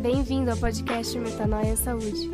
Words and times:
Bem-vindo 0.00 0.50
ao 0.50 0.56
podcast 0.56 1.18
Metanoia 1.18 1.76
Saúde. 1.76 2.30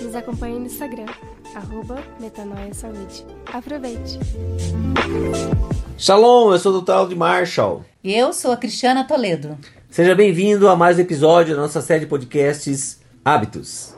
Nos 0.00 0.14
acompanhe 0.14 0.58
no 0.58 0.66
Instagram, 0.66 1.06
arroba 1.54 2.02
Metanoia 2.18 2.74
Saúde. 2.74 3.24
Aproveite! 3.46 4.18
Shalom, 5.96 6.52
eu 6.52 6.58
sou 6.58 6.74
o 6.74 6.80
Dr. 6.80 7.08
de 7.10 7.14
Marshall. 7.14 7.84
E 8.02 8.12
eu 8.14 8.32
sou 8.32 8.52
a 8.52 8.56
Cristiana 8.56 9.04
Toledo. 9.04 9.56
Seja 9.88 10.14
bem-vindo 10.14 10.68
a 10.68 10.74
mais 10.74 10.98
um 10.98 11.02
episódio 11.02 11.54
da 11.54 11.62
nossa 11.62 11.80
série 11.80 12.00
de 12.00 12.06
podcasts 12.06 13.00
Hábitos. 13.24 13.94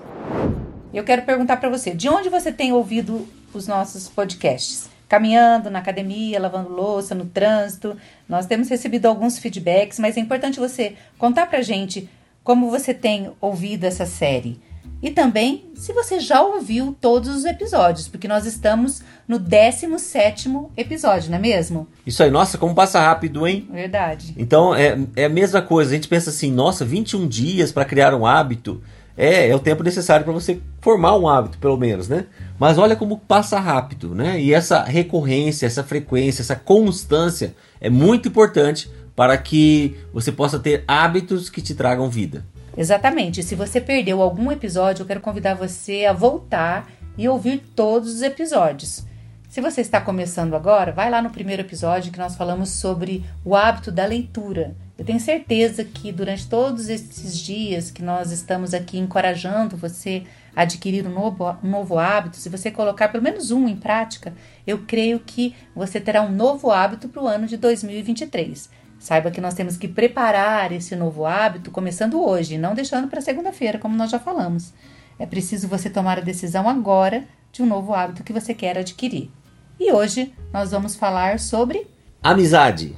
Eu 0.92 1.04
quero 1.04 1.22
perguntar 1.22 1.56
para 1.56 1.70
você, 1.70 1.92
de 1.92 2.08
onde 2.08 2.29
você 2.29 2.52
tem 2.52 2.72
ouvido 2.72 3.26
os 3.54 3.66
nossos 3.66 4.08
podcasts? 4.08 4.93
Caminhando, 5.14 5.70
na 5.70 5.78
academia, 5.78 6.40
lavando 6.40 6.70
louça, 6.70 7.14
no 7.14 7.24
trânsito. 7.24 7.96
Nós 8.28 8.46
temos 8.46 8.68
recebido 8.68 9.06
alguns 9.06 9.38
feedbacks, 9.38 10.00
mas 10.00 10.16
é 10.16 10.20
importante 10.20 10.58
você 10.58 10.94
contar 11.16 11.46
pra 11.46 11.62
gente 11.62 12.08
como 12.43 12.68
você 12.68 12.93
tem 12.93 13.30
ouvido 13.40 13.84
essa 13.84 14.06
série. 14.06 14.61
E 15.00 15.12
também 15.12 15.70
se 15.76 15.92
você 15.92 16.18
já 16.18 16.42
ouviu 16.42 16.96
todos 17.00 17.29
os 17.29 17.44
episódios, 17.44 18.08
porque 18.08 18.26
nós 18.26 18.44
estamos 18.44 19.04
no 19.29 19.39
17 19.39 20.50
episódio, 20.76 21.31
não 21.31 21.39
é 21.39 21.40
mesmo? 21.40 21.86
Isso 22.04 22.20
aí, 22.20 22.31
nossa, 22.32 22.58
como 22.58 22.75
passa 22.75 22.98
rápido, 22.98 23.46
hein? 23.46 23.68
Verdade. 23.70 24.34
Então 24.36 24.75
é, 24.75 24.98
é 25.14 25.26
a 25.26 25.28
mesma 25.28 25.62
coisa, 25.62 25.92
a 25.92 25.94
gente 25.94 26.08
pensa 26.08 26.31
assim, 26.31 26.50
nossa, 26.50 26.84
21 26.84 27.28
dias 27.28 27.70
para 27.70 27.84
criar 27.84 28.12
um 28.14 28.26
hábito. 28.26 28.82
É, 29.17 29.49
é 29.49 29.54
o 29.54 29.61
tempo 29.61 29.82
necessário 29.82 30.25
para 30.25 30.32
você 30.32 30.61
formar 30.81 31.17
um 31.17 31.29
hábito, 31.29 31.59
pelo 31.59 31.77
menos, 31.77 32.09
né? 32.09 32.27
Mas 32.59 32.78
olha 32.78 32.97
como 32.97 33.19
passa 33.19 33.61
rápido, 33.61 34.14
né? 34.14 34.41
E 34.41 34.53
essa 34.53 34.83
recorrência, 34.83 35.67
essa 35.67 35.84
frequência, 35.84 36.42
essa 36.42 36.56
constância 36.56 37.55
é 37.81 37.89
muito 37.89 38.28
importante 38.28 38.91
para 39.14 39.37
que 39.39 39.97
você 40.12 40.33
possa 40.33 40.59
ter 40.59 40.84
hábitos 40.89 41.48
que 41.48 41.62
te 41.62 41.75
tragam 41.75 42.09
vida. 42.09 42.45
Exatamente. 42.77 43.42
Se 43.42 43.55
você 43.55 43.81
perdeu 43.81 44.21
algum 44.21 44.51
episódio, 44.51 45.03
eu 45.03 45.06
quero 45.06 45.21
convidar 45.21 45.55
você 45.55 46.05
a 46.05 46.12
voltar 46.12 46.91
e 47.17 47.28
ouvir 47.28 47.62
todos 47.75 48.17
os 48.17 48.23
episódios. 48.23 49.05
Se 49.49 49.61
você 49.61 49.81
está 49.81 50.01
começando 50.01 50.55
agora, 50.55 50.91
vai 50.91 51.09
lá 51.09 51.23
no 51.23 51.31
primeiro 51.31 51.62
episódio 51.62 52.11
que 52.11 52.19
nós 52.19 52.34
falamos 52.34 52.71
sobre 52.71 53.25
o 53.45 53.55
hábito 53.55 53.93
da 53.93 54.05
leitura. 54.05 54.75
Eu 55.05 55.08
tenho 55.08 55.20
certeza 55.20 55.84
que 55.84 56.10
durante 56.10 56.48
todos 56.48 56.88
esses 56.88 57.38
dias 57.38 57.91
que 57.91 58.02
nós 58.02 58.33
estamos 58.33 58.72
aqui 58.72 58.98
encorajando 58.98 59.77
você 59.77 60.22
a 60.56 60.62
adquirir 60.62 61.06
um 61.06 61.12
novo, 61.12 61.58
um 61.62 61.69
novo 61.69 61.98
hábito, 61.98 62.38
se 62.38 62.48
você 62.48 62.70
colocar 62.70 63.08
pelo 63.08 63.22
menos 63.22 63.50
um 63.50 63.69
em 63.69 63.77
prática, 63.77 64.32
eu 64.66 64.78
creio 64.86 65.20
que 65.20 65.55
você 65.77 66.00
terá 66.00 66.22
um 66.22 66.32
novo 66.32 66.70
hábito 66.70 67.06
para 67.10 67.22
o 67.22 67.28
ano 67.28 67.47
de 67.47 67.58
2023. 67.58 68.70
Saiba 68.98 69.30
que 69.30 69.42
nós 69.42 69.52
temos 69.52 69.77
que 69.77 69.86
preparar 69.86 70.72
esse 70.72 70.97
novo 70.97 71.27
hábito 71.27 71.70
começando 71.70 72.19
hoje, 72.19 72.56
não 72.56 72.75
deixando 72.75 73.06
para 73.06 73.20
segunda-feira, 73.20 73.78
como 73.78 73.94
nós 73.94 74.10
já 74.10 74.19
falamos. 74.19 74.72
É 75.19 75.27
preciso 75.27 75.69
você 75.69 75.91
tomar 75.91 76.16
a 76.16 76.22
decisão 76.22 76.66
agora 76.66 77.25
de 77.52 77.62
um 77.62 77.66
novo 77.66 77.92
hábito 77.92 78.25
que 78.25 78.32
você 78.32 78.55
quer 78.55 78.78
adquirir. 78.78 79.30
E 79.78 79.92
hoje 79.92 80.32
nós 80.50 80.70
vamos 80.70 80.97
falar 80.97 81.38
sobre 81.38 81.86
amizade. 82.22 82.97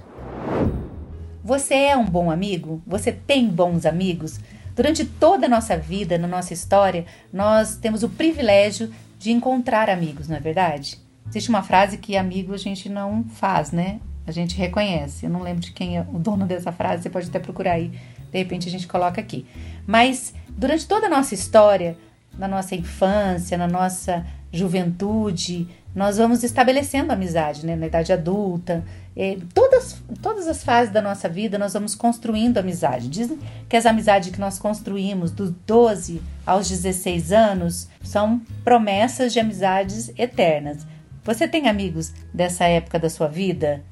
Você 1.47 1.75
é 1.75 1.97
um 1.97 2.05
bom 2.05 2.29
amigo? 2.29 2.83
Você 2.85 3.13
tem 3.13 3.47
bons 3.47 3.87
amigos? 3.87 4.41
Durante 4.75 5.05
toda 5.05 5.47
a 5.47 5.49
nossa 5.49 5.77
vida, 5.77 6.19
na 6.19 6.27
nossa 6.27 6.53
história, 6.53 7.07
nós 7.33 7.77
temos 7.77 8.03
o 8.03 8.09
privilégio 8.09 8.93
de 9.17 9.31
encontrar 9.31 9.89
amigos, 9.89 10.27
não 10.27 10.37
é 10.37 10.41
verdade? 10.41 10.99
Existe 11.29 11.49
uma 11.49 11.63
frase 11.63 11.99
que 11.99 12.17
amigo 12.17 12.53
a 12.53 12.57
gente 12.57 12.89
não 12.89 13.23
faz, 13.23 13.71
né? 13.71 14.01
A 14.27 14.33
gente 14.33 14.57
reconhece. 14.57 15.27
Eu 15.27 15.31
não 15.31 15.41
lembro 15.41 15.61
de 15.61 15.71
quem 15.71 15.97
é 15.97 16.01
o 16.13 16.19
dono 16.19 16.47
dessa 16.47 16.73
frase, 16.73 17.05
você 17.05 17.11
pode 17.11 17.29
até 17.29 17.39
procurar 17.39 17.75
aí. 17.75 17.93
De 18.33 18.39
repente 18.39 18.67
a 18.67 18.71
gente 18.73 18.89
coloca 18.89 19.21
aqui. 19.21 19.47
Mas 19.87 20.35
durante 20.49 20.85
toda 20.85 21.07
a 21.07 21.11
nossa 21.11 21.33
história, 21.33 21.97
na 22.37 22.49
nossa 22.49 22.75
infância, 22.75 23.57
na 23.57 23.69
nossa 23.69 24.27
juventude, 24.53 25.69
nós 25.97 26.19
vamos 26.19 26.45
estabelecendo 26.45 27.11
amizade, 27.11 27.65
né? 27.65 27.75
Na 27.75 27.87
idade 27.87 28.13
adulta, 28.13 28.85
é, 29.17 29.39
todas, 29.55 29.97
todas 30.21 30.47
as 30.47 30.63
fases 30.63 30.93
da 30.93 31.01
nossa 31.01 31.27
vida 31.27 31.59
nós 31.59 31.73
vamos 31.73 31.95
construindo 31.95 32.59
amizade. 32.59 33.09
Dizem 33.09 33.39
que 33.67 33.79
as 33.79 33.87
amizades 33.87 34.31
que 34.31 34.39
nós 34.39 34.59
construímos 34.59 35.31
dos 35.31 35.51
12 35.67 36.21
aos 36.45 36.69
16 36.69 37.33
anos 37.33 37.89
são 38.03 38.43
promessas 38.63 39.33
de 39.33 39.41
amizades 39.41 40.13
eternas. 40.19 40.87
Você 41.25 41.49
tem 41.49 41.67
amigos 41.67 42.13
dessa 42.33 42.67
época 42.67 42.99
da 42.99 43.09
sua 43.09 43.27
vida? 43.27 43.83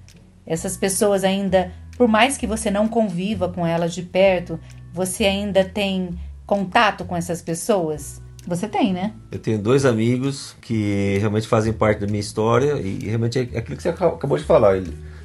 Essas 0.47 0.77
pessoas 0.77 1.25
ainda, 1.25 1.73
por 1.97 2.07
mais 2.07 2.37
que 2.37 2.47
você 2.47 2.71
não 2.71 2.87
conviva 2.87 3.49
com 3.49 3.67
elas 3.67 3.95
de 3.95 4.03
perto, 4.03 4.61
você 4.93 5.25
ainda 5.25 5.65
tem 5.65 6.11
contato 6.45 7.07
com 7.07 7.17
essas 7.17 7.41
pessoas? 7.41 8.21
Você 8.47 8.69
tem, 8.69 8.93
né? 8.93 9.13
Eu 9.31 9.39
tenho 9.39 9.59
dois 9.59 9.85
amigos 9.85 10.55
que 10.61 11.17
realmente 11.19 11.49
fazem 11.49 11.73
parte 11.73 12.01
da 12.01 12.07
minha 12.07 12.21
história 12.21 12.81
e 12.81 13.07
realmente 13.07 13.39
é 13.39 13.59
aquilo 13.59 13.77
que 13.77 13.83
você 13.83 13.89
acabou 13.89 14.37
de 14.37 14.45
falar. 14.45 14.73
A 14.75 14.81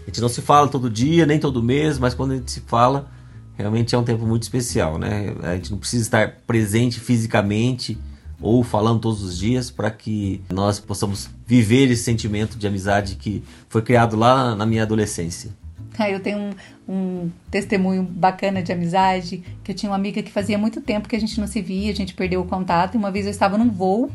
gente 0.06 0.22
não 0.22 0.30
se 0.30 0.42
fala 0.42 0.68
todo 0.68 0.90
dia, 0.90 1.26
nem 1.26 1.40
todo 1.40 1.62
mês, 1.62 2.00
mas 2.00 2.14
quando 2.14 2.32
a 2.32 2.36
gente 2.36 2.52
se 2.52 2.62
fala, 2.62 3.10
realmente 3.58 3.94
é 3.94 3.98
um 3.98 4.04
tempo 4.04 4.26
muito 4.26 4.44
especial, 4.44 4.98
né? 4.98 5.36
A 5.44 5.56
gente 5.56 5.72
não 5.72 5.78
precisa 5.78 6.04
estar 6.04 6.38
presente 6.48 7.00
fisicamente 7.00 7.98
ou 8.42 8.64
falando 8.64 9.02
todos 9.02 9.22
os 9.22 9.38
dias 9.38 9.70
para 9.70 9.92
que 9.92 10.42
nós 10.50 10.80
possamos 10.80 11.30
viver 11.46 11.92
esse 11.92 12.04
sentimento 12.04 12.58
de 12.58 12.66
amizade 12.66 13.16
que 13.16 13.44
foi 13.68 13.82
criado 13.82 14.16
lá 14.16 14.56
na 14.56 14.66
minha 14.66 14.84
adolescência. 14.84 15.52
Eu 16.10 16.20
tenho 16.20 16.38
um, 16.38 16.54
um, 16.88 17.32
testemunho 17.52 18.04
bacana 18.04 18.62
de 18.62 18.72
amizade, 18.72 19.44
que 19.64 19.72
eu 19.72 19.76
tinha 19.76 19.90
uma 19.90 19.96
amiga 19.96 20.22
que 20.24 20.32
fazia 20.32 20.58
muito 20.58 20.82
tempo 20.82 21.10
que 21.10 21.16
a 21.16 21.20
gente 21.20 21.40
não 21.40 21.48
se 21.48 21.62
via, 21.62 21.92
a 21.92 21.96
gente 21.96 22.14
perdeu 22.14 22.42
o 22.42 22.46
contato, 22.46 22.96
e 22.96 22.98
uma 22.98 23.12
vez 23.12 23.26
eu 23.26 23.32
estava 23.32 23.58
num 23.58 23.70
voo, 23.70 24.10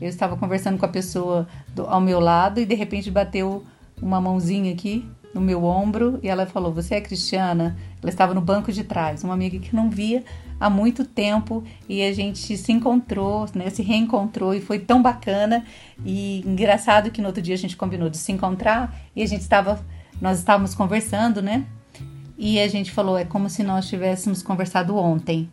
eu 0.00 0.08
estava 0.08 0.36
conversando 0.36 0.78
com 0.78 0.86
a 0.86 0.88
pessoa 0.88 1.46
do, 1.74 1.86
ao 1.86 2.00
meu 2.00 2.20
lado, 2.20 2.60
e 2.60 2.66
de 2.66 2.74
repente 2.74 3.10
bateu 3.10 3.64
uma 4.00 4.20
mãozinha 4.20 4.72
aqui 4.72 5.06
no 5.34 5.40
meu 5.40 5.64
ombro, 5.64 6.18
e 6.22 6.28
ela 6.28 6.46
falou, 6.46 6.72
você 6.72 6.94
é 6.94 7.00
Cristiana? 7.00 7.76
Ela 8.02 8.10
estava 8.10 8.32
no 8.32 8.40
banco 8.40 8.72
de 8.72 8.82
trás, 8.84 9.22
uma 9.22 9.34
amiga 9.34 9.58
que 9.58 9.74
não 9.74 9.90
via 9.90 10.24
há 10.60 10.68
muito 10.68 11.04
tempo 11.04 11.62
e 11.88 12.02
a 12.02 12.12
gente 12.12 12.56
se 12.56 12.72
encontrou, 12.72 13.46
né, 13.54 13.70
se 13.70 13.82
reencontrou 13.82 14.54
e 14.54 14.60
foi 14.60 14.78
tão 14.78 15.00
bacana 15.00 15.64
e 16.04 16.40
engraçado 16.44 17.10
que 17.10 17.20
no 17.20 17.28
outro 17.28 17.40
dia 17.40 17.54
a 17.54 17.58
gente 17.58 17.76
combinou 17.76 18.10
de 18.10 18.16
se 18.16 18.32
encontrar 18.32 18.96
e 19.14 19.22
a 19.22 19.26
gente 19.26 19.42
estava, 19.42 19.84
nós 20.20 20.38
estávamos 20.38 20.74
conversando, 20.74 21.40
né? 21.40 21.66
E 22.36 22.60
a 22.60 22.68
gente 22.68 22.90
falou, 22.90 23.18
é 23.18 23.24
como 23.24 23.48
se 23.50 23.62
nós 23.62 23.88
tivéssemos 23.88 24.42
conversado 24.42 24.96
ontem. 24.96 25.50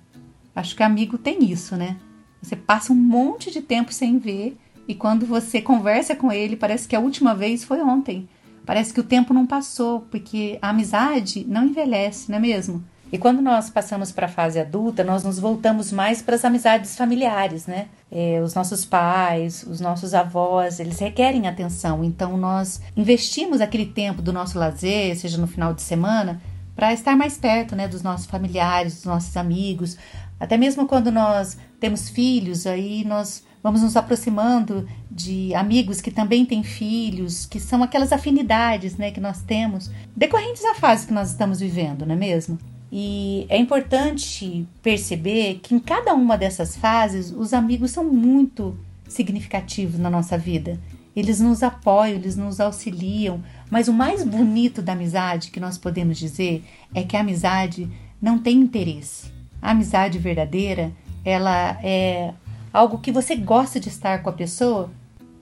Acho 0.55 0.75
que 0.75 0.83
amigo 0.83 1.17
tem 1.17 1.51
isso, 1.51 1.75
né? 1.75 1.97
Você 2.41 2.55
passa 2.55 2.93
um 2.93 2.95
monte 2.95 3.51
de 3.51 3.61
tempo 3.61 3.91
sem 3.91 4.19
ver 4.19 4.57
e 4.87 4.93
quando 4.93 5.25
você 5.25 5.61
conversa 5.61 6.15
com 6.15 6.31
ele, 6.31 6.55
parece 6.55 6.87
que 6.87 6.95
a 6.95 6.99
última 6.99 7.33
vez 7.33 7.63
foi 7.63 7.81
ontem. 7.81 8.29
Parece 8.65 8.93
que 8.93 8.99
o 8.99 9.03
tempo 9.03 9.33
não 9.33 9.45
passou, 9.45 10.01
porque 10.01 10.57
a 10.61 10.69
amizade 10.69 11.45
não 11.47 11.65
envelhece, 11.65 12.29
não 12.29 12.37
é 12.37 12.41
mesmo? 12.41 12.83
E 13.11 13.17
quando 13.17 13.41
nós 13.41 13.69
passamos 13.69 14.11
para 14.11 14.25
a 14.25 14.29
fase 14.29 14.59
adulta, 14.59 15.03
nós 15.03 15.23
nos 15.23 15.39
voltamos 15.39 15.91
mais 15.91 16.21
para 16.21 16.35
as 16.35 16.43
amizades 16.43 16.97
familiares, 16.97 17.67
né? 17.67 17.87
É, 18.11 18.41
os 18.41 18.53
nossos 18.53 18.83
pais, 18.83 19.63
os 19.63 19.79
nossos 19.79 20.13
avós, 20.13 20.79
eles 20.79 20.99
requerem 20.99 21.47
atenção. 21.47 22.03
Então 22.03 22.35
nós 22.35 22.81
investimos 22.97 23.61
aquele 23.61 23.85
tempo 23.85 24.21
do 24.21 24.33
nosso 24.33 24.57
lazer, 24.57 25.15
seja 25.15 25.37
no 25.37 25.47
final 25.47 25.73
de 25.73 25.81
semana, 25.81 26.41
para 26.75 26.93
estar 26.93 27.15
mais 27.15 27.37
perto, 27.37 27.75
né, 27.75 27.87
dos 27.87 28.01
nossos 28.01 28.25
familiares, 28.25 28.95
dos 28.95 29.05
nossos 29.05 29.37
amigos. 29.37 29.97
Até 30.39 30.57
mesmo 30.57 30.85
quando 30.85 31.11
nós 31.11 31.57
temos 31.79 32.09
filhos, 32.09 32.67
aí 32.67 33.05
nós 33.05 33.43
vamos 33.63 33.81
nos 33.81 33.95
aproximando 33.95 34.87
de 35.09 35.55
amigos 35.55 36.01
que 36.01 36.11
também 36.11 36.45
têm 36.45 36.63
filhos, 36.63 37.45
que 37.45 37.59
são 37.59 37.81
aquelas 37.81 38.11
afinidades, 38.11 38.97
né, 38.97 39.11
que 39.11 39.21
nós 39.21 39.41
temos 39.41 39.89
decorrentes 40.15 40.63
da 40.63 40.75
fase 40.75 41.07
que 41.07 41.13
nós 41.13 41.29
estamos 41.29 41.59
vivendo, 41.59 42.05
não 42.05 42.13
é 42.13 42.17
mesmo? 42.17 42.59
E 42.97 43.45
é 43.49 43.57
importante 43.57 44.65
perceber 44.81 45.59
que 45.61 45.75
em 45.75 45.79
cada 45.79 46.13
uma 46.13 46.37
dessas 46.37 46.77
fases 46.77 47.29
os 47.29 47.53
amigos 47.53 47.91
são 47.91 48.05
muito 48.05 48.79
significativos 49.05 49.99
na 49.99 50.09
nossa 50.09 50.37
vida. 50.37 50.79
Eles 51.13 51.41
nos 51.41 51.61
apoiam, 51.61 52.15
eles 52.15 52.37
nos 52.37 52.61
auxiliam, 52.61 53.43
mas 53.69 53.89
o 53.89 53.93
mais 53.93 54.23
bonito 54.23 54.81
da 54.81 54.93
amizade 54.93 55.51
que 55.51 55.59
nós 55.59 55.77
podemos 55.77 56.17
dizer 56.17 56.63
é 56.93 57.03
que 57.03 57.17
a 57.17 57.19
amizade 57.19 57.91
não 58.21 58.39
tem 58.39 58.61
interesse. 58.61 59.29
A 59.61 59.71
amizade 59.71 60.17
verdadeira, 60.17 60.93
ela 61.25 61.77
é 61.83 62.33
algo 62.71 62.99
que 62.99 63.11
você 63.11 63.35
gosta 63.35 63.77
de 63.77 63.89
estar 63.89 64.23
com 64.23 64.29
a 64.29 64.33
pessoa, 64.33 64.89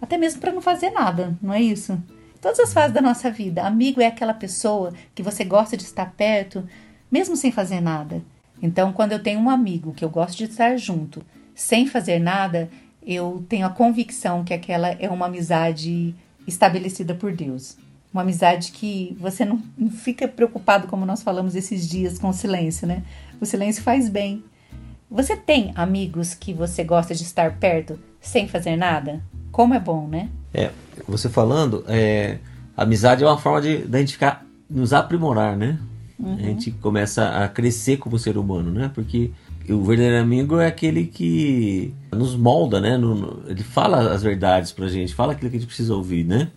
até 0.01 0.17
mesmo 0.17 0.41
para 0.41 0.51
não 0.51 0.61
fazer 0.61 0.89
nada, 0.89 1.37
não 1.39 1.53
é 1.53 1.61
isso? 1.61 2.01
Todas 2.41 2.59
as 2.59 2.73
fases 2.73 2.95
da 2.95 3.01
nossa 3.01 3.29
vida, 3.29 3.61
amigo 3.61 4.01
é 4.01 4.07
aquela 4.07 4.33
pessoa 4.33 4.91
que 5.13 5.21
você 5.21 5.43
gosta 5.43 5.77
de 5.77 5.83
estar 5.83 6.13
perto, 6.17 6.67
mesmo 7.13 7.37
sem 7.37 7.51
fazer 7.51 7.79
nada. 7.79 8.23
Então, 8.59 8.91
quando 8.91 9.11
eu 9.11 9.21
tenho 9.21 9.39
um 9.39 9.47
amigo 9.47 9.93
que 9.93 10.03
eu 10.03 10.09
gosto 10.09 10.35
de 10.35 10.45
estar 10.45 10.75
junto, 10.77 11.23
sem 11.53 11.85
fazer 11.85 12.17
nada, 12.17 12.71
eu 13.05 13.45
tenho 13.47 13.67
a 13.67 13.69
convicção 13.69 14.43
que 14.43 14.51
aquela 14.51 14.89
é 14.89 15.07
uma 15.07 15.27
amizade 15.27 16.15
estabelecida 16.47 17.13
por 17.13 17.31
Deus. 17.31 17.77
uma 18.11 18.23
amizade 18.23 18.71
que 18.71 19.15
você 19.19 19.45
não, 19.45 19.61
fica 19.91 20.27
preocupado, 20.27 20.87
como 20.87 21.05
nós 21.05 21.21
falamos 21.21 21.55
esses 21.55 21.87
dias, 21.87 22.17
com 22.17 22.29
o 22.29 22.33
silêncio, 22.33 22.87
né? 22.87 23.03
O 23.39 23.45
silêncio 23.45 23.83
faz 23.83 24.09
bem. 24.09 24.43
Você 25.09 25.37
tem 25.37 25.71
amigos 25.75 26.33
que 26.33 26.51
você 26.51 26.83
gosta 26.83 27.13
de 27.13 27.21
estar 27.21 27.59
perto 27.59 27.99
sem 28.19 28.47
fazer 28.47 28.75
nada? 28.75 29.21
Como 29.51 29.75
é 29.75 29.79
bom, 29.79 30.07
né? 30.07 30.29
É, 30.51 30.71
você 31.07 31.29
falando, 31.29 31.83
é, 31.87 32.39
amizade 32.75 33.23
é 33.23 33.27
uma 33.27 33.37
forma 33.37 33.61
de, 33.61 33.85
de 33.85 33.95
a 33.95 33.99
gente 33.99 34.13
ficar, 34.13 34.43
nos 34.67 34.93
aprimorar, 34.93 35.55
né? 35.55 35.77
Uhum. 36.23 36.35
A 36.35 36.41
gente 36.41 36.71
começa 36.71 37.27
a 37.29 37.49
crescer 37.49 37.97
como 37.97 38.17
ser 38.17 38.37
humano, 38.37 38.71
né? 38.71 38.89
Porque 38.93 39.31
o 39.69 39.83
verdadeiro 39.83 40.21
amigo 40.21 40.57
é 40.57 40.67
aquele 40.67 41.05
que 41.05 41.93
nos 42.13 42.33
molda, 42.35 42.79
né? 42.79 42.97
Ele 43.45 43.61
fala 43.61 44.13
as 44.13 44.23
verdades 44.23 44.71
pra 44.71 44.87
gente, 44.87 45.13
fala 45.13 45.33
aquilo 45.33 45.51
que 45.51 45.57
a 45.57 45.59
gente 45.59 45.67
precisa 45.67 45.93
ouvir, 45.93 46.23
né? 46.23 46.49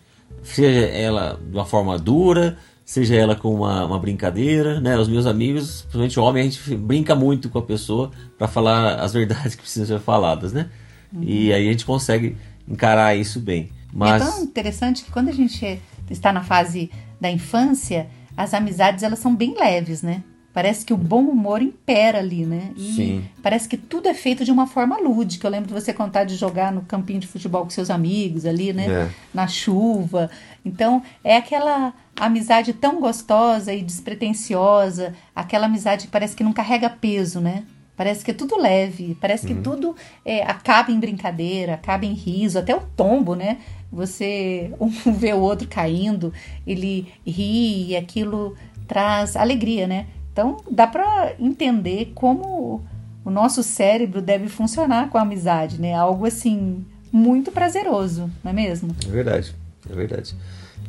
Seja 0.43 0.87
ela 0.87 1.41
de 1.45 1.57
uma 1.57 1.65
forma 1.65 1.99
dura, 1.99 2.57
seja 2.85 3.17
ela 3.17 3.35
com 3.35 3.53
uma, 3.53 3.85
uma 3.85 3.99
brincadeira, 3.99 4.81
né? 4.81 4.97
Os 4.97 5.09
meus 5.09 5.27
amigos, 5.27 5.83
principalmente 5.83 6.21
homem, 6.21 6.43
a 6.43 6.45
gente 6.45 6.77
brinca 6.77 7.17
muito 7.17 7.49
com 7.49 7.59
a 7.59 7.63
pessoa 7.63 8.13
para 8.39 8.47
falar 8.47 9.01
as 9.01 9.13
verdades 9.13 9.57
que 9.57 9.63
precisam 9.63 9.99
ser 9.99 10.05
faladas, 10.05 10.53
né? 10.53 10.71
Uhum. 11.13 11.25
E 11.25 11.53
aí 11.53 11.69
a 11.69 11.73
gente 11.73 11.85
consegue 11.85 12.37
encarar 12.69 13.17
isso 13.17 13.41
bem. 13.41 13.71
Mas... 13.93 14.23
É 14.23 14.31
tão 14.31 14.45
interessante 14.45 15.03
que 15.03 15.11
quando 15.11 15.29
a 15.29 15.33
gente 15.33 15.81
está 16.09 16.33
na 16.33 16.45
fase 16.45 16.89
da 17.21 17.31
infância, 17.31 18.09
as 18.37 18.55
amizades 18.55 19.03
elas 19.03 19.19
são 19.19 19.35
bem 19.35 19.55
leves, 19.59 20.03
né? 20.03 20.23
Parece 20.53 20.87
que 20.87 20.94
o 20.94 20.97
bom 20.97 21.25
humor 21.25 21.61
impera 21.61 22.19
ali, 22.19 22.47
né? 22.47 22.73
E 22.77 22.93
Sim. 22.94 23.25
parece 23.43 23.69
que 23.69 23.77
tudo 23.77 24.09
é 24.09 24.15
feito 24.15 24.43
de 24.43 24.50
uma 24.50 24.67
forma 24.67 24.99
lúdica. 24.99 25.47
Eu 25.47 25.50
lembro 25.50 25.69
de 25.69 25.75
você 25.75 25.93
contar 25.93 26.25
de 26.25 26.35
jogar 26.35 26.73
no 26.73 26.81
campinho 26.81 27.21
de 27.21 27.27
futebol 27.27 27.65
com 27.65 27.69
seus 27.69 27.91
amigos 27.91 28.47
ali, 28.47 28.73
né? 28.73 28.87
É. 28.87 29.11
Na 29.35 29.47
chuva. 29.47 30.31
Então, 30.65 31.03
é 31.23 31.37
aquela 31.37 31.93
amizade 32.19 32.73
tão 32.73 33.00
gostosa 33.03 33.75
e 33.75 33.83
despretensiosa, 33.83 35.12
aquela 35.35 35.67
amizade 35.67 36.06
que 36.06 36.11
parece 36.11 36.35
que 36.35 36.43
não 36.43 36.55
carrega 36.55 36.89
peso, 36.89 37.39
né? 37.39 37.65
Parece 37.96 38.25
que 38.25 38.31
é 38.31 38.34
tudo 38.34 38.58
leve, 38.60 39.16
parece 39.20 39.46
que 39.46 39.54
Uhum. 39.54 39.62
tudo 39.62 39.96
é, 40.25 40.43
acaba 40.43 40.93
em 40.93 41.00
brincadeira, 41.00 41.75
acaba 41.75 42.04
em 42.04 42.12
riso, 42.12 42.58
até 42.58 42.75
o 42.76 42.81
tombo, 42.96 43.34
né? 43.34 43.58
Você 43.90 44.70
um 44.81 44.88
vê 45.12 45.32
o 45.32 45.38
outro 45.40 45.66
caindo, 45.69 46.32
ele 46.66 47.06
ri 47.26 47.88
e 47.90 47.96
aquilo 47.96 48.54
traz 48.87 49.34
alegria, 49.37 49.87
né? 49.87 50.06
Então 50.32 50.58
dá 50.70 50.87
para 50.87 51.32
entender 51.40 52.12
como 52.14 52.84
o 53.25 53.31
nosso 53.31 53.62
cérebro 53.62 54.20
deve 54.20 54.48
funcionar 54.48 55.08
com 55.08 55.16
a 55.19 55.22
amizade, 55.22 55.81
né? 55.81 55.94
Algo 55.94 56.26
assim 56.26 56.84
muito 57.10 57.50
prazeroso, 57.50 58.31
não 58.44 58.50
é 58.50 58.54
mesmo? 58.54 58.94
É 59.06 59.10
verdade, 59.10 59.54
é 59.90 59.94
verdade. 59.94 60.34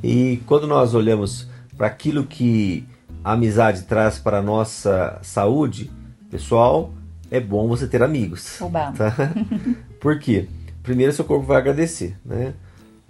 E 0.03 0.41
quando 0.45 0.67
nós 0.67 0.93
olhamos 0.93 1.47
para 1.77 1.87
aquilo 1.87 2.25
que 2.25 2.85
a 3.23 3.31
amizade 3.33 3.83
traz 3.83 4.19
para 4.19 4.39
a 4.39 4.41
nossa 4.41 5.17
saúde, 5.23 5.89
pessoal, 6.29 6.91
é 7.31 7.39
bom 7.39 7.67
você 7.67 7.87
ter 7.87 8.03
amigos. 8.03 8.61
Oba. 8.61 8.91
Tá? 8.91 9.13
Por 9.99 10.19
quê? 10.19 10.47
Primeiro, 10.83 11.11
seu 11.11 11.25
corpo 11.25 11.45
vai 11.45 11.57
agradecer, 11.57 12.15
né? 12.25 12.53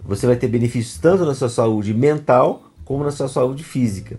Você 0.04 0.26
vai 0.26 0.36
ter 0.36 0.48
benefícios 0.48 0.98
tanto 0.98 1.24
na 1.24 1.34
sua 1.34 1.48
saúde 1.48 1.92
mental 1.92 2.62
como 2.84 3.04
na 3.04 3.10
sua 3.10 3.28
saúde 3.28 3.62
física. 3.62 4.16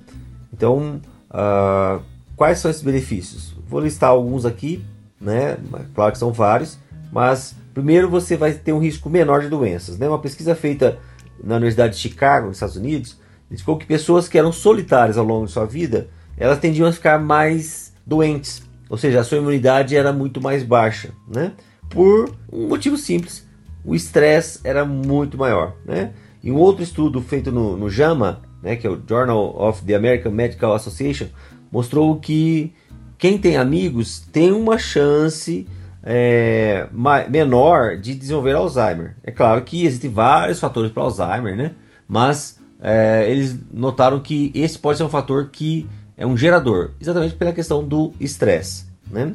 Então, 0.54 1.02
ah, 1.30 2.00
quais 2.36 2.60
são 2.60 2.70
esses 2.70 2.84
benefícios? 2.84 3.56
Vou 3.68 3.80
listar 3.80 4.10
alguns 4.10 4.46
aqui, 4.46 4.84
né? 5.20 5.58
Claro 5.94 6.12
que 6.12 6.18
são 6.18 6.32
vários, 6.32 6.78
mas 7.12 7.56
primeiro 7.74 8.10
você 8.10 8.38
vai 8.38 8.54
ter 8.54 8.74
um 8.74 8.80
risco 8.80 9.10
menor 9.10 9.42
de 9.42 9.50
doenças, 9.50 9.98
né? 9.98 10.08
Uma 10.08 10.20
pesquisa 10.20 10.56
feita 10.56 10.98
na 11.44 11.56
Universidade 11.56 11.96
de 11.96 12.00
Chicago, 12.00 12.48
nos 12.48 12.58
Estados 12.58 12.76
Unidos, 12.76 13.18
indicou 13.50 13.78
que 13.78 13.86
pessoas 13.86 14.28
que 14.28 14.38
eram 14.38 14.52
solitárias 14.52 15.18
ao 15.18 15.26
longo 15.26 15.46
de 15.46 15.52
sua 15.52 15.66
vida, 15.66 16.08
elas 16.38 16.60
tendiam 16.60 16.88
a 16.88 16.92
ficar 16.92 17.18
mais 17.18 17.94
doentes, 18.06 18.62
ou 18.90 18.98
seja, 18.98 19.20
a 19.20 19.24
sua 19.24 19.38
imunidade 19.38 19.96
era 19.96 20.12
muito 20.12 20.42
mais 20.42 20.64
baixa, 20.64 21.12
né? 21.28 21.54
Por 21.90 22.34
um 22.52 22.68
motivo 22.68 22.98
simples, 22.98 23.48
o 23.86 23.96
estresse 23.96 24.60
era 24.64 24.84
muito 24.84 25.38
maior, 25.38 25.76
né? 25.86 26.12
E 26.44 26.52
um 26.52 26.56
outro 26.56 26.84
estudo 26.84 27.22
feito 27.22 27.52
no, 27.52 27.78
no 27.78 27.90
JAMA, 27.90 28.42
né, 28.64 28.76
que 28.76 28.88
é 28.88 28.90
o 28.90 29.02
Journal 29.08 29.56
of 29.58 29.84
the 29.84 29.94
American 29.94 30.32
Medical 30.32 30.74
Association, 30.74 31.28
mostrou 31.72 32.18
que 32.20 32.74
quem 33.18 33.38
tem 33.38 33.58
amigos 33.58 34.20
tem 34.32 34.52
uma 34.52 34.78
chance 34.78 35.68
é, 36.04 36.88
menor 37.30 37.98
de 37.98 38.16
desenvolver 38.16 38.54
Alzheimer. 38.54 39.18
É 39.24 39.32
claro 39.32 39.62
que 39.64 39.86
existem 39.86 40.10
vários 40.10 40.60
fatores 40.60 40.92
para 40.92 41.04
Alzheimer, 41.04 41.56
né? 41.56 41.72
Mas 42.08 42.60
é, 42.82 43.30
eles 43.30 43.60
notaram 43.72 44.20
que 44.20 44.52
esse 44.56 44.80
pode 44.80 44.98
ser 44.98 45.04
um 45.04 45.10
fator 45.10 45.50
que 45.52 45.88
é 46.20 46.28
um 46.28 46.36
gerador, 46.36 46.92
exatamente 47.00 47.34
pela 47.34 47.54
questão 47.54 47.82
do 47.82 48.12
estresse, 48.20 48.84
né? 49.10 49.34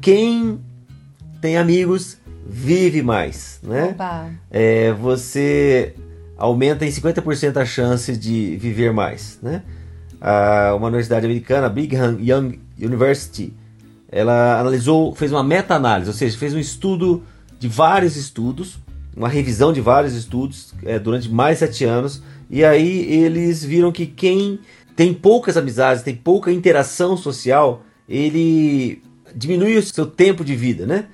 Quem 0.00 0.58
tem 1.40 1.56
amigos 1.56 2.18
vive 2.44 3.02
mais, 3.02 3.60
né? 3.62 3.94
É, 4.50 4.92
você 4.92 5.94
aumenta 6.36 6.84
em 6.84 6.88
50% 6.88 7.56
a 7.56 7.64
chance 7.64 8.16
de 8.16 8.56
viver 8.56 8.92
mais. 8.92 9.38
Né? 9.40 9.62
Uma 10.76 10.88
universidade 10.88 11.24
americana, 11.24 11.68
Brigham 11.68 12.18
Young 12.20 12.58
University, 12.80 13.54
ela 14.10 14.58
analisou, 14.58 15.14
fez 15.14 15.30
uma 15.30 15.44
meta-análise, 15.44 16.10
ou 16.10 16.16
seja, 16.16 16.36
fez 16.36 16.52
um 16.52 16.58
estudo 16.58 17.22
de 17.60 17.68
vários 17.68 18.16
estudos, 18.16 18.78
uma 19.16 19.28
revisão 19.28 19.72
de 19.72 19.80
vários 19.80 20.14
estudos 20.14 20.74
é, 20.84 20.98
durante 20.98 21.30
mais 21.30 21.58
de 21.58 21.66
sete 21.66 21.84
anos, 21.84 22.22
e 22.50 22.64
aí 22.64 23.04
eles 23.12 23.62
viram 23.62 23.92
que 23.92 24.06
quem 24.06 24.58
tem 24.98 25.14
poucas 25.14 25.56
amizades, 25.56 26.02
tem 26.02 26.16
pouca 26.16 26.50
interação 26.50 27.16
social, 27.16 27.84
ele 28.08 29.00
diminui 29.32 29.76
o 29.76 29.82
seu 29.82 30.04
tempo 30.04 30.44
de 30.44 30.56
vida, 30.56 30.86
né? 30.86 31.06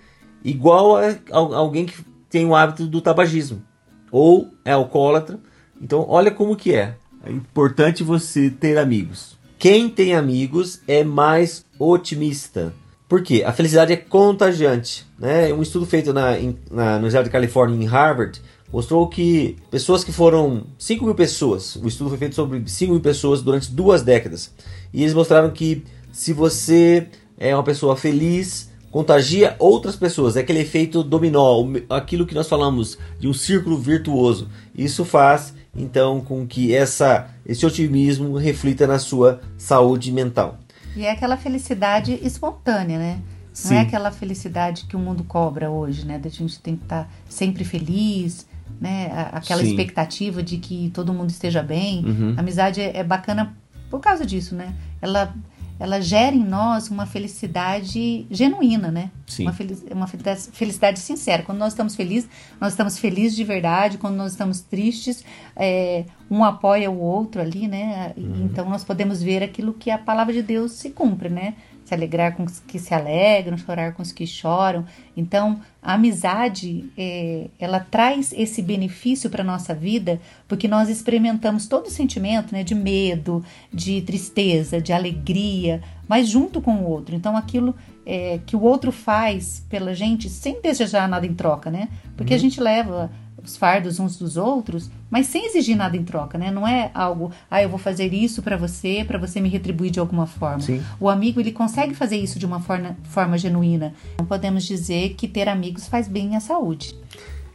Igual 0.42 0.96
a, 0.96 1.14
alguém 1.30 1.84
que 1.84 2.02
tem 2.30 2.46
o 2.46 2.56
hábito 2.56 2.86
do 2.86 3.02
tabagismo 3.02 3.62
ou 4.10 4.48
é 4.64 4.72
alcoólatra. 4.72 5.38
Então, 5.82 6.06
olha 6.08 6.30
como 6.30 6.56
que 6.56 6.72
é. 6.72 6.96
É 7.22 7.30
importante 7.30 8.02
você 8.02 8.48
ter 8.48 8.78
amigos. 8.78 9.36
Quem 9.58 9.90
tem 9.90 10.14
amigos 10.14 10.80
é 10.88 11.04
mais 11.04 11.66
otimista. 11.78 12.72
Por 13.06 13.22
quê? 13.22 13.44
A 13.46 13.52
felicidade 13.52 13.92
é 13.92 13.96
contagiante. 13.96 15.06
Né? 15.18 15.52
Um 15.52 15.60
estudo 15.60 15.84
feito 15.84 16.10
na, 16.10 16.30
na 16.70 16.92
Universidade 16.94 17.26
de 17.26 17.32
Califórnia, 17.32 17.76
em 17.76 17.86
Harvard, 17.86 18.40
mostrou 18.74 19.06
que 19.06 19.56
pessoas 19.70 20.02
que 20.02 20.10
foram 20.10 20.64
5 20.76 21.04
mil 21.04 21.14
pessoas, 21.14 21.76
o 21.76 21.86
estudo 21.86 22.10
foi 22.10 22.18
feito 22.18 22.34
sobre 22.34 22.68
5 22.68 22.90
mil 22.90 23.00
pessoas 23.00 23.40
durante 23.40 23.70
duas 23.70 24.02
décadas. 24.02 24.52
E 24.92 25.02
eles 25.02 25.14
mostraram 25.14 25.48
que 25.52 25.84
se 26.12 26.32
você 26.32 27.06
é 27.38 27.54
uma 27.54 27.62
pessoa 27.62 27.96
feliz, 27.96 28.72
contagia 28.90 29.54
outras 29.60 29.94
pessoas. 29.94 30.36
É 30.36 30.40
aquele 30.40 30.58
efeito 30.58 31.04
dominó, 31.04 31.64
aquilo 31.88 32.26
que 32.26 32.34
nós 32.34 32.48
falamos 32.48 32.98
de 33.20 33.28
um 33.28 33.32
círculo 33.32 33.78
virtuoso. 33.78 34.48
Isso 34.74 35.04
faz 35.04 35.54
então 35.72 36.20
com 36.20 36.44
que 36.44 36.74
essa, 36.74 37.28
esse 37.46 37.64
otimismo 37.64 38.36
reflita 38.36 38.88
na 38.88 38.98
sua 38.98 39.40
saúde 39.56 40.10
mental. 40.10 40.58
E 40.96 41.06
é 41.06 41.12
aquela 41.12 41.36
felicidade 41.36 42.18
espontânea, 42.24 42.98
né? 42.98 43.22
Não 43.46 43.70
Sim. 43.70 43.76
é 43.76 43.80
aquela 43.82 44.10
felicidade 44.10 44.86
que 44.86 44.96
o 44.96 44.98
mundo 44.98 45.22
cobra 45.22 45.70
hoje, 45.70 46.04
né? 46.04 46.18
Da 46.18 46.28
gente 46.28 46.58
tem 46.58 46.74
que 46.74 46.82
estar 46.82 47.08
sempre 47.28 47.64
feliz, 47.64 48.46
né? 48.80 49.28
Aquela 49.32 49.62
Sim. 49.62 49.70
expectativa 49.70 50.42
de 50.42 50.58
que 50.58 50.90
todo 50.92 51.12
mundo 51.12 51.30
esteja 51.30 51.62
bem. 51.62 52.04
Uhum. 52.04 52.34
A 52.36 52.40
amizade 52.40 52.80
é, 52.80 52.98
é 52.98 53.04
bacana 53.04 53.56
por 53.90 54.00
causa 54.00 54.26
disso, 54.26 54.54
né? 54.54 54.74
Ela, 55.00 55.34
ela 55.78 56.00
gera 56.00 56.34
em 56.34 56.44
nós 56.44 56.88
uma 56.90 57.06
felicidade 57.06 58.26
genuína, 58.30 58.90
né? 58.90 59.10
Sim. 59.26 59.44
Uma, 59.44 59.52
feliz, 59.52 59.84
uma 59.90 60.06
felicidade, 60.06 60.98
sincera. 60.98 61.42
Quando 61.42 61.58
nós 61.58 61.72
estamos 61.72 61.94
felizes, 61.94 62.28
nós 62.60 62.72
estamos 62.72 62.98
felizes 62.98 63.36
de 63.36 63.44
verdade. 63.44 63.98
Quando 63.98 64.16
nós 64.16 64.32
estamos 64.32 64.60
tristes, 64.60 65.24
é, 65.56 66.04
um 66.30 66.44
apoia 66.44 66.90
o 66.90 66.98
outro 66.98 67.40
ali, 67.40 67.68
né? 67.68 68.12
Uhum. 68.16 68.46
Então 68.46 68.68
nós 68.68 68.82
podemos 68.82 69.22
ver 69.22 69.42
aquilo 69.42 69.72
que 69.72 69.90
a 69.90 69.98
palavra 69.98 70.32
de 70.32 70.42
Deus 70.42 70.72
se 70.72 70.90
cumpre, 70.90 71.28
né? 71.28 71.54
Se 71.84 71.92
alegrar 71.94 72.34
com 72.34 72.44
os 72.44 72.60
que 72.60 72.78
se 72.78 72.94
alegram, 72.94 73.58
chorar 73.58 73.92
com 73.92 74.02
os 74.02 74.10
que 74.10 74.26
choram. 74.26 74.84
Então, 75.16 75.60
a 75.82 75.94
amizade, 75.94 76.90
é, 76.96 77.48
ela 77.58 77.78
traz 77.78 78.32
esse 78.32 78.62
benefício 78.62 79.28
para 79.28 79.44
nossa 79.44 79.74
vida, 79.74 80.20
porque 80.48 80.66
nós 80.66 80.88
experimentamos 80.88 81.66
todo 81.66 81.86
o 81.86 81.90
sentimento, 81.90 82.54
né, 82.54 82.64
de 82.64 82.74
medo, 82.74 83.44
de 83.72 84.00
tristeza, 84.02 84.80
de 84.80 84.92
alegria, 84.92 85.82
mas 86.08 86.28
junto 86.28 86.60
com 86.60 86.76
o 86.76 86.88
outro. 86.88 87.14
Então, 87.14 87.36
aquilo 87.36 87.74
é, 88.06 88.40
que 88.46 88.56
o 88.56 88.62
outro 88.62 88.90
faz 88.90 89.64
pela 89.68 89.94
gente, 89.94 90.28
sem 90.28 90.60
desejar 90.60 91.08
nada 91.08 91.26
em 91.26 91.34
troca, 91.34 91.70
né? 91.70 91.88
Porque 92.16 92.34
a 92.34 92.38
gente 92.38 92.60
leva 92.60 93.10
os 93.44 93.56
fardos 93.56 94.00
uns 94.00 94.16
dos 94.16 94.36
outros, 94.36 94.90
mas 95.10 95.26
sem 95.26 95.46
exigir 95.46 95.76
nada 95.76 95.96
em 95.96 96.04
troca, 96.04 96.38
né? 96.38 96.50
Não 96.50 96.66
é 96.66 96.90
algo, 96.94 97.30
ah, 97.50 97.62
eu 97.62 97.68
vou 97.68 97.78
fazer 97.78 98.12
isso 98.12 98.42
para 98.42 98.56
você, 98.56 99.04
para 99.06 99.18
você 99.18 99.40
me 99.40 99.48
retribuir 99.48 99.90
de 99.90 100.00
alguma 100.00 100.26
forma. 100.26 100.60
Sim. 100.60 100.82
O 100.98 101.08
amigo, 101.08 101.40
ele 101.40 101.52
consegue 101.52 101.94
fazer 101.94 102.16
isso 102.16 102.38
de 102.38 102.46
uma 102.46 102.60
forma, 102.60 102.96
forma 103.04 103.38
genuína. 103.38 103.94
Não 104.18 104.26
podemos 104.26 104.64
dizer 104.64 105.14
que 105.14 105.28
ter 105.28 105.48
amigos 105.48 105.86
faz 105.86 106.08
bem 106.08 106.36
à 106.36 106.40
saúde. 106.40 106.94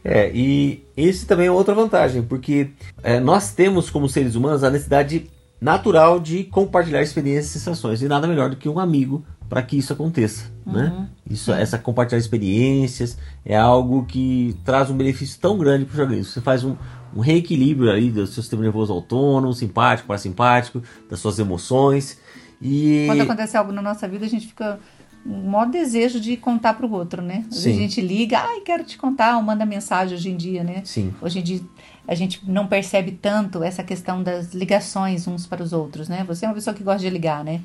É, 0.04 0.30
e 0.34 0.82
esse 0.96 1.26
também 1.26 1.46
é 1.46 1.50
outra 1.50 1.74
vantagem, 1.74 2.22
porque 2.22 2.70
é, 3.02 3.20
nós 3.20 3.52
temos 3.52 3.90
como 3.90 4.08
seres 4.08 4.34
humanos 4.34 4.64
a 4.64 4.70
necessidade 4.70 5.30
natural 5.60 6.18
de 6.18 6.44
compartilhar 6.44 7.02
experiências 7.02 7.50
e 7.50 7.58
sensações, 7.58 8.02
e 8.02 8.08
nada 8.08 8.26
melhor 8.26 8.50
do 8.50 8.56
que 8.56 8.68
um 8.68 8.78
amigo 8.78 9.24
para 9.48 9.62
que 9.62 9.76
isso 9.76 9.92
aconteça, 9.92 10.50
uhum. 10.64 10.72
né? 10.72 11.08
Isso, 11.28 11.52
essa 11.52 11.76
compartilhar 11.76 12.18
experiências 12.18 13.18
é 13.44 13.56
algo 13.56 14.04
que 14.06 14.56
traz 14.64 14.88
um 14.90 14.96
benefício 14.96 15.40
tão 15.40 15.58
grande 15.58 15.84
para 15.84 15.94
o 15.94 15.96
jornalismo. 15.96 16.32
Você 16.32 16.40
faz 16.40 16.62
um, 16.62 16.76
um 17.14 17.20
reequilíbrio 17.20 17.90
aí 17.90 18.10
do 18.10 18.26
seu 18.28 18.42
sistema 18.42 18.62
nervoso 18.62 18.92
autônomo, 18.92 19.52
simpático, 19.52 20.06
parasimpático, 20.06 20.80
das 21.10 21.18
suas 21.18 21.38
emoções. 21.40 22.18
E... 22.62 23.04
Quando 23.06 23.22
acontece 23.22 23.56
algo 23.56 23.72
na 23.72 23.82
nossa 23.82 24.06
vida, 24.06 24.24
a 24.24 24.28
gente 24.28 24.46
fica 24.46 24.78
um 25.24 25.50
maior 25.50 25.66
desejo 25.66 26.18
de 26.18 26.36
contar 26.36 26.74
para 26.74 26.86
o 26.86 26.92
outro, 26.92 27.20
né? 27.20 27.44
Às 27.50 27.64
vezes 27.64 27.78
a 27.78 27.82
gente 27.82 28.00
liga, 28.00 28.38
ai, 28.38 28.60
quero 28.60 28.84
te 28.84 28.96
contar, 28.96 29.36
ou 29.36 29.42
manda 29.42 29.66
mensagem 29.66 30.16
hoje 30.16 30.30
em 30.30 30.36
dia, 30.36 30.64
né? 30.64 30.82
Sim. 30.84 31.14
Hoje 31.20 31.38
em 31.38 31.42
dia 31.42 31.60
a 32.08 32.14
gente 32.14 32.40
não 32.50 32.66
percebe 32.66 33.12
tanto 33.12 33.62
essa 33.62 33.82
questão 33.82 34.22
das 34.22 34.52
ligações 34.52 35.28
uns 35.28 35.46
para 35.46 35.62
os 35.62 35.72
outros, 35.72 36.08
né? 36.08 36.24
Você 36.26 36.44
é 36.44 36.48
uma 36.48 36.54
pessoa 36.54 36.74
que 36.74 36.82
gosta 36.82 37.00
de 37.00 37.10
ligar, 37.10 37.44
né? 37.44 37.60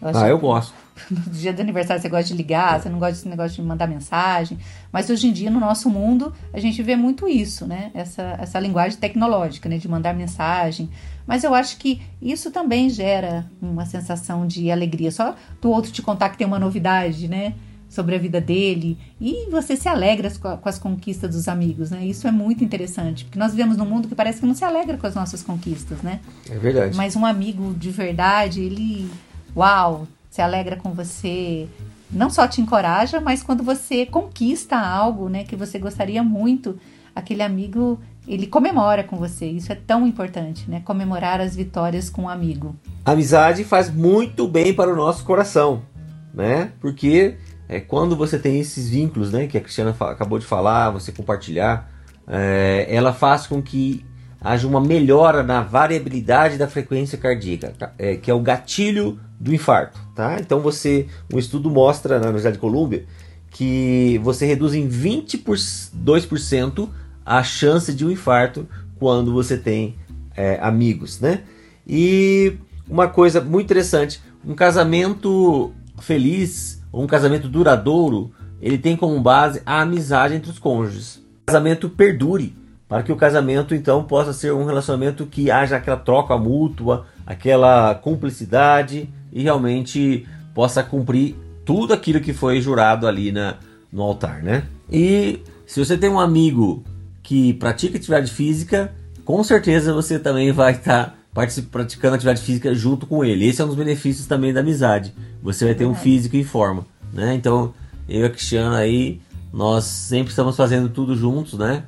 Eu 0.00 0.10
ah, 0.14 0.28
eu 0.28 0.38
gosto. 0.38 0.72
No 1.10 1.20
dia 1.32 1.52
do 1.52 1.60
aniversário 1.60 2.00
você 2.00 2.08
gosta 2.08 2.26
de 2.26 2.34
ligar, 2.34 2.80
você 2.80 2.88
não 2.88 2.98
gosta 2.98 3.14
desse 3.14 3.28
negócio 3.28 3.56
de 3.56 3.62
mandar 3.62 3.86
mensagem. 3.86 4.58
Mas 4.92 5.08
hoje 5.10 5.28
em 5.28 5.32
dia, 5.32 5.50
no 5.50 5.60
nosso 5.60 5.88
mundo, 5.90 6.32
a 6.52 6.58
gente 6.58 6.82
vê 6.82 6.96
muito 6.96 7.28
isso, 7.28 7.66
né? 7.66 7.90
Essa, 7.94 8.36
essa 8.40 8.58
linguagem 8.58 8.98
tecnológica, 8.98 9.68
né? 9.68 9.78
De 9.78 9.88
mandar 9.88 10.14
mensagem. 10.14 10.88
Mas 11.26 11.44
eu 11.44 11.54
acho 11.54 11.76
que 11.76 12.00
isso 12.20 12.50
também 12.50 12.88
gera 12.88 13.46
uma 13.60 13.84
sensação 13.86 14.46
de 14.46 14.70
alegria. 14.70 15.10
Só 15.10 15.36
do 15.60 15.70
outro 15.70 15.92
te 15.92 16.02
contar 16.02 16.30
que 16.30 16.38
tem 16.38 16.46
uma 16.46 16.58
novidade, 16.58 17.28
né? 17.28 17.54
Sobre 17.88 18.14
a 18.14 18.18
vida 18.18 18.40
dele. 18.40 18.96
E 19.20 19.50
você 19.50 19.76
se 19.76 19.88
alegra 19.88 20.30
com 20.30 20.68
as 20.68 20.78
conquistas 20.78 21.34
dos 21.34 21.48
amigos, 21.48 21.90
né? 21.90 22.06
Isso 22.06 22.26
é 22.26 22.30
muito 22.30 22.64
interessante. 22.64 23.24
Porque 23.24 23.38
nós 23.38 23.52
vivemos 23.52 23.76
num 23.76 23.84
mundo 23.84 24.08
que 24.08 24.14
parece 24.14 24.40
que 24.40 24.46
não 24.46 24.54
se 24.54 24.64
alegra 24.64 24.96
com 24.96 25.06
as 25.06 25.14
nossas 25.14 25.42
conquistas, 25.42 26.00
né? 26.00 26.20
É 26.48 26.56
verdade. 26.56 26.96
Mas 26.96 27.16
um 27.16 27.26
amigo 27.26 27.74
de 27.74 27.90
verdade, 27.90 28.60
ele 28.60 29.10
uau, 29.56 30.06
se 30.30 30.40
alegra 30.40 30.76
com 30.76 30.92
você, 30.92 31.68
não 32.10 32.30
só 32.30 32.46
te 32.46 32.60
encoraja, 32.60 33.20
mas 33.20 33.42
quando 33.42 33.62
você 33.62 34.06
conquista 34.06 34.76
algo, 34.76 35.28
né, 35.28 35.44
que 35.44 35.56
você 35.56 35.78
gostaria 35.78 36.22
muito, 36.22 36.78
aquele 37.14 37.42
amigo, 37.42 38.00
ele 38.26 38.46
comemora 38.46 39.04
com 39.04 39.16
você. 39.16 39.46
Isso 39.46 39.72
é 39.72 39.74
tão 39.74 40.06
importante, 40.06 40.70
né? 40.70 40.80
Comemorar 40.84 41.40
as 41.40 41.56
vitórias 41.56 42.08
com 42.08 42.22
um 42.22 42.28
amigo. 42.28 42.76
A 43.04 43.12
amizade 43.12 43.64
faz 43.64 43.92
muito 43.92 44.46
bem 44.46 44.72
para 44.72 44.92
o 44.92 44.96
nosso 44.96 45.24
coração, 45.24 45.82
né? 46.32 46.72
Porque 46.80 47.36
é 47.68 47.80
quando 47.80 48.16
você 48.16 48.38
tem 48.38 48.58
esses 48.58 48.88
vínculos, 48.88 49.32
né, 49.32 49.46
que 49.46 49.56
a 49.56 49.60
Cristiana 49.60 49.94
acabou 50.00 50.38
de 50.38 50.46
falar, 50.46 50.90
você 50.90 51.12
compartilhar, 51.12 51.88
é, 52.26 52.86
ela 52.88 53.12
faz 53.12 53.46
com 53.46 53.62
que 53.62 54.04
haja 54.40 54.66
uma 54.66 54.80
melhora 54.80 55.42
na 55.42 55.60
variabilidade 55.60 56.56
da 56.56 56.66
frequência 56.66 57.16
cardíaca, 57.18 57.92
é, 57.98 58.16
que 58.16 58.30
é 58.30 58.34
o 58.34 58.40
gatilho 58.40 59.20
do 59.40 59.54
infarto, 59.54 59.98
tá? 60.14 60.36
Então 60.38 60.60
você, 60.60 61.06
um 61.32 61.38
estudo 61.38 61.70
mostra 61.70 62.18
na 62.18 62.26
Universidade 62.26 62.56
de 62.56 62.60
Colômbia 62.60 63.06
que 63.50 64.20
você 64.22 64.46
reduz 64.46 64.74
em 64.74 64.88
22% 64.88 66.88
a 67.24 67.42
chance 67.42 67.92
de 67.92 68.04
um 68.04 68.10
infarto 68.10 68.68
quando 68.98 69.32
você 69.32 69.56
tem 69.56 69.96
é, 70.36 70.58
amigos, 70.62 71.20
né? 71.20 71.42
E 71.86 72.56
uma 72.88 73.08
coisa 73.08 73.40
muito 73.40 73.64
interessante, 73.64 74.20
um 74.44 74.54
casamento 74.54 75.72
feliz, 76.00 76.82
um 76.92 77.06
casamento 77.06 77.48
duradouro, 77.48 78.32
ele 78.60 78.78
tem 78.78 78.96
como 78.96 79.20
base 79.20 79.62
a 79.64 79.80
amizade 79.80 80.34
entre 80.34 80.50
os 80.50 80.58
cônjuges. 80.58 81.16
O 81.16 81.46
casamento 81.46 81.88
perdure, 81.88 82.54
para 82.88 83.02
que 83.02 83.12
o 83.12 83.16
casamento 83.16 83.74
então 83.74 84.04
possa 84.04 84.32
ser 84.32 84.52
um 84.52 84.64
relacionamento 84.64 85.26
que 85.26 85.50
haja 85.50 85.76
aquela 85.76 85.96
troca 85.96 86.36
mútua, 86.36 87.06
aquela 87.26 87.94
cumplicidade, 87.94 89.08
e 89.32 89.42
realmente 89.42 90.26
possa 90.54 90.82
cumprir 90.82 91.36
tudo 91.64 91.92
aquilo 91.92 92.20
que 92.20 92.32
foi 92.32 92.60
jurado 92.60 93.06
ali 93.06 93.30
na, 93.30 93.56
no 93.92 94.02
altar, 94.02 94.42
né? 94.42 94.64
E 94.90 95.40
se 95.66 95.78
você 95.78 95.96
tem 95.96 96.10
um 96.10 96.18
amigo 96.18 96.82
que 97.22 97.54
pratica 97.54 97.96
atividade 97.96 98.30
física, 98.30 98.92
com 99.24 99.42
certeza 99.44 99.92
você 99.92 100.18
também 100.18 100.50
vai 100.50 100.72
estar 100.72 101.06
tá 101.06 101.14
praticando 101.70 102.16
atividade 102.16 102.42
física 102.42 102.74
junto 102.74 103.06
com 103.06 103.24
ele. 103.24 103.46
Esse 103.46 103.62
é 103.62 103.64
um 103.64 103.68
dos 103.68 103.76
benefícios 103.76 104.26
também 104.26 104.52
da 104.52 104.60
amizade. 104.60 105.14
Você 105.42 105.64
vai 105.64 105.74
ter 105.74 105.86
um 105.86 105.94
físico 105.94 106.36
em 106.36 106.44
forma, 106.44 106.84
né? 107.12 107.34
Então, 107.34 107.72
eu 108.08 108.22
e 108.22 108.24
a 108.24 108.30
Cristiana 108.30 108.78
aí, 108.78 109.20
nós 109.52 109.84
sempre 109.84 110.30
estamos 110.30 110.56
fazendo 110.56 110.88
tudo 110.88 111.14
juntos, 111.14 111.58
né? 111.58 111.84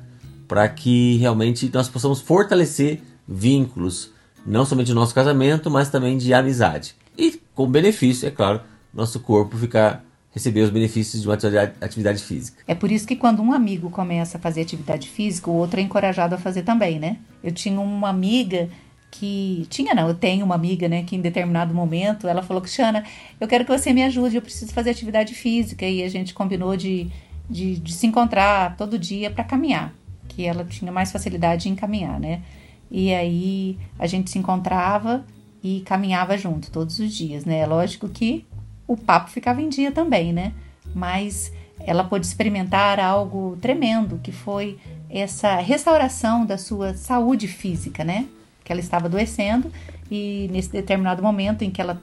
Para 0.47 0.67
que 0.69 1.17
realmente 1.17 1.69
nós 1.73 1.89
possamos 1.89 2.21
fortalecer 2.21 3.01
vínculos, 3.27 4.11
não 4.45 4.65
somente 4.65 4.87
do 4.87 4.95
nosso 4.95 5.13
casamento, 5.13 5.69
mas 5.69 5.89
também 5.89 6.17
de 6.17 6.33
amizade. 6.33 6.95
E 7.17 7.39
com 7.53 7.67
benefício, 7.67 8.27
é 8.27 8.31
claro, 8.31 8.61
nosso 8.93 9.19
corpo 9.19 9.57
ficar 9.57 10.03
receber 10.33 10.61
os 10.61 10.71
benefícios 10.71 11.21
de 11.21 11.27
uma 11.27 11.35
atividade, 11.35 12.23
física. 12.23 12.63
É 12.67 12.73
por 12.73 12.91
isso 12.91 13.05
que 13.05 13.15
quando 13.15 13.41
um 13.41 13.53
amigo 13.53 13.91
começa 13.91 14.37
a 14.37 14.41
fazer 14.41 14.61
atividade 14.61 15.07
física, 15.07 15.49
o 15.49 15.53
outro 15.53 15.79
é 15.79 15.83
encorajado 15.83 16.33
a 16.33 16.39
fazer 16.39 16.63
também, 16.63 16.99
né? 16.99 17.17
Eu 17.43 17.51
tinha 17.51 17.79
uma 17.79 18.09
amiga 18.09 18.67
que 19.11 19.67
tinha 19.69 19.93
não, 19.93 20.07
eu 20.07 20.15
tenho 20.15 20.43
uma 20.43 20.55
amiga, 20.55 20.89
né, 20.89 21.03
que 21.03 21.15
em 21.15 21.21
determinado 21.21 21.71
momento 21.71 22.27
ela 22.27 22.41
falou 22.41 22.59
Cristiana, 22.59 23.03
eu 23.39 23.47
quero 23.47 23.63
que 23.63 23.69
você 23.69 23.93
me 23.93 24.01
ajude, 24.01 24.37
eu 24.37 24.41
preciso 24.41 24.73
fazer 24.73 24.89
atividade 24.89 25.35
física 25.35 25.85
e 25.85 26.01
a 26.01 26.09
gente 26.09 26.33
combinou 26.33 26.75
de, 26.75 27.11
de, 27.47 27.77
de 27.77 27.93
se 27.93 28.07
encontrar 28.07 28.75
todo 28.75 28.97
dia 28.97 29.29
para 29.29 29.43
caminhar, 29.43 29.93
que 30.27 30.43
ela 30.43 30.65
tinha 30.65 30.91
mais 30.91 31.11
facilidade 31.11 31.69
em 31.69 31.75
caminhar, 31.75 32.19
né? 32.19 32.41
E 32.89 33.13
aí 33.13 33.77
a 33.99 34.07
gente 34.07 34.31
se 34.31 34.39
encontrava 34.39 35.23
e 35.63 35.81
caminhava 35.81 36.37
junto 36.37 36.69
todos 36.69 36.99
os 36.99 37.13
dias, 37.13 37.45
né? 37.45 37.59
É 37.59 37.65
lógico 37.65 38.09
que 38.09 38.45
o 38.85 38.97
papo 38.97 39.29
ficava 39.29 39.61
em 39.61 39.69
dia 39.69 39.91
também, 39.91 40.33
né? 40.33 40.53
Mas 40.93 41.51
ela 41.79 42.03
pôde 42.03 42.25
experimentar 42.25 42.99
algo 42.99 43.57
tremendo, 43.61 44.19
que 44.21 44.31
foi 44.31 44.77
essa 45.09 45.55
restauração 45.55 46.45
da 46.45 46.57
sua 46.57 46.93
saúde 46.95 47.47
física, 47.47 48.03
né? 48.03 48.27
Que 48.63 48.71
ela 48.71 48.81
estava 48.81 49.05
adoecendo 49.05 49.71
e 50.11 50.49
nesse 50.51 50.69
determinado 50.71 51.23
momento 51.23 51.63
em 51.63 51.71
que 51.71 51.81
ela 51.81 52.01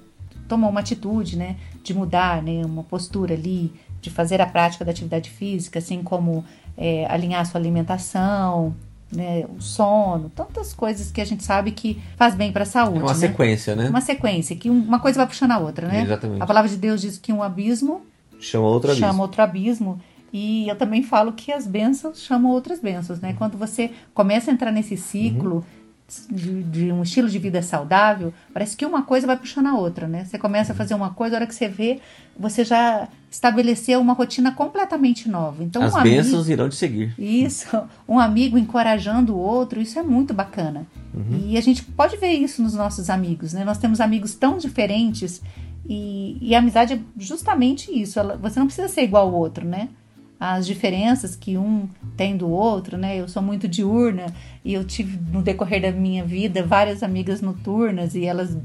tomou 0.48 0.68
uma 0.68 0.80
atitude, 0.80 1.36
né, 1.36 1.56
de 1.80 1.94
mudar, 1.94 2.42
né, 2.42 2.62
uma 2.64 2.82
postura 2.82 3.34
ali, 3.34 3.72
de 4.00 4.10
fazer 4.10 4.40
a 4.40 4.46
prática 4.46 4.84
da 4.84 4.90
atividade 4.90 5.30
física, 5.30 5.78
assim 5.78 6.02
como 6.02 6.44
é, 6.76 7.06
alinhar 7.06 7.46
sua 7.46 7.60
alimentação, 7.60 8.74
né, 9.12 9.44
o 9.56 9.60
sono, 9.60 10.30
tantas 10.30 10.72
coisas 10.72 11.10
que 11.10 11.20
a 11.20 11.24
gente 11.24 11.42
sabe 11.44 11.72
que 11.72 12.00
faz 12.16 12.34
bem 12.34 12.52
para 12.52 12.62
a 12.62 12.66
saúde. 12.66 12.98
É 12.98 13.02
uma 13.02 13.08
né? 13.08 13.14
sequência, 13.14 13.76
né? 13.76 13.88
Uma 13.88 14.00
sequência, 14.00 14.56
que 14.56 14.70
uma 14.70 15.00
coisa 15.00 15.18
vai 15.18 15.26
puxando 15.26 15.52
a 15.52 15.58
outra, 15.58 15.88
né? 15.88 16.02
Exatamente. 16.02 16.42
A 16.42 16.46
palavra 16.46 16.68
de 16.68 16.76
Deus 16.76 17.00
diz 17.00 17.18
que 17.18 17.32
um 17.32 17.42
abismo 17.42 18.02
chama 18.38 18.66
outro 18.66 18.90
abismo. 18.90 19.06
Chama 19.06 19.22
outro 19.22 19.42
abismo. 19.42 20.00
E 20.32 20.68
eu 20.68 20.76
também 20.76 21.02
falo 21.02 21.32
que 21.32 21.50
as 21.50 21.66
bênçãos 21.66 22.22
chamam 22.22 22.52
outras 22.52 22.78
bênçãos, 22.78 23.20
né? 23.20 23.34
Quando 23.36 23.58
você 23.58 23.90
começa 24.14 24.50
a 24.50 24.54
entrar 24.54 24.70
nesse 24.70 24.96
ciclo, 24.96 25.56
uhum 25.56 25.79
de, 26.30 26.62
de, 26.62 26.92
um 26.92 27.02
estilo 27.02 27.28
de 27.28 27.38
vida 27.38 27.62
saudável, 27.62 28.32
parece 28.52 28.76
que 28.76 28.84
uma 28.84 29.02
coisa 29.02 29.26
vai 29.26 29.36
puxando 29.36 29.66
a 29.66 29.74
outra, 29.74 30.08
né? 30.08 30.24
Você 30.24 30.38
começa 30.38 30.72
a 30.72 30.76
fazer 30.76 30.94
uma 30.94 31.10
coisa, 31.10 31.36
a 31.36 31.38
hora 31.38 31.46
que 31.46 31.54
você 31.54 31.68
vê, 31.68 32.00
você 32.38 32.64
já 32.64 33.08
estabeleceu 33.30 34.00
uma 34.00 34.12
rotina 34.12 34.52
completamente 34.52 35.28
nova. 35.28 35.62
Então, 35.62 35.82
As 35.82 35.94
um 35.94 36.02
bênçãos 36.02 36.34
amigo, 36.34 36.50
irão 36.50 36.68
te 36.68 36.76
seguir. 36.76 37.14
Isso, 37.18 37.66
um 38.08 38.18
amigo 38.18 38.58
encorajando 38.58 39.34
o 39.34 39.38
outro, 39.38 39.80
isso 39.80 39.98
é 39.98 40.02
muito 40.02 40.34
bacana. 40.34 40.86
Uhum. 41.14 41.46
E 41.46 41.56
a 41.56 41.60
gente 41.60 41.84
pode 41.84 42.16
ver 42.16 42.32
isso 42.32 42.62
nos 42.62 42.74
nossos 42.74 43.08
amigos, 43.10 43.52
né? 43.52 43.64
Nós 43.64 43.78
temos 43.78 44.00
amigos 44.00 44.34
tão 44.34 44.58
diferentes 44.58 45.40
e, 45.88 46.38
e 46.40 46.54
a 46.54 46.58
amizade 46.58 46.94
é 46.94 46.98
justamente 47.16 47.90
isso. 47.90 48.18
Ela, 48.18 48.36
você 48.36 48.58
não 48.58 48.66
precisa 48.66 48.88
ser 48.88 49.02
igual 49.02 49.28
ao 49.28 49.34
outro, 49.34 49.66
né? 49.66 49.88
As 50.40 50.66
diferenças 50.66 51.36
que 51.36 51.58
um 51.58 51.86
tem 52.16 52.34
do 52.34 52.48
outro, 52.48 52.96
né? 52.96 53.20
Eu 53.20 53.28
sou 53.28 53.42
muito 53.42 53.68
diurna 53.68 54.34
e 54.64 54.72
eu 54.72 54.82
tive 54.82 55.18
no 55.30 55.42
decorrer 55.42 55.82
da 55.82 55.92
minha 55.92 56.24
vida 56.24 56.62
várias 56.62 57.02
amigas 57.02 57.42
noturnas 57.42 58.14
e 58.14 58.24
elas 58.24 58.56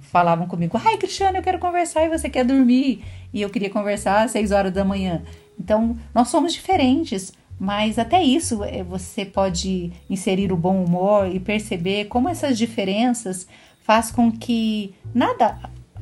falavam 0.00 0.46
comigo: 0.46 0.80
"Ai, 0.82 0.96
Cristiano, 0.96 1.36
eu 1.36 1.42
quero 1.42 1.58
conversar 1.58 2.04
e 2.04 2.08
você 2.08 2.30
quer 2.30 2.44
dormir?" 2.44 3.02
E 3.34 3.42
eu 3.42 3.50
queria 3.50 3.68
conversar 3.68 4.22
às 4.22 4.30
seis 4.30 4.52
horas 4.52 4.72
da 4.72 4.84
manhã. 4.84 5.22
Então, 5.58 5.96
nós 6.14 6.28
somos 6.28 6.52
diferentes, 6.52 7.32
mas 7.58 7.98
até 7.98 8.22
isso 8.22 8.62
é, 8.62 8.84
você 8.84 9.24
pode 9.24 9.90
inserir 10.08 10.52
o 10.52 10.56
bom 10.56 10.84
humor 10.84 11.26
e 11.26 11.40
perceber 11.40 12.04
como 12.04 12.28
essas 12.28 12.56
diferenças 12.56 13.48
faz 13.80 14.12
com 14.12 14.30
que 14.30 14.94
nada 15.12 15.58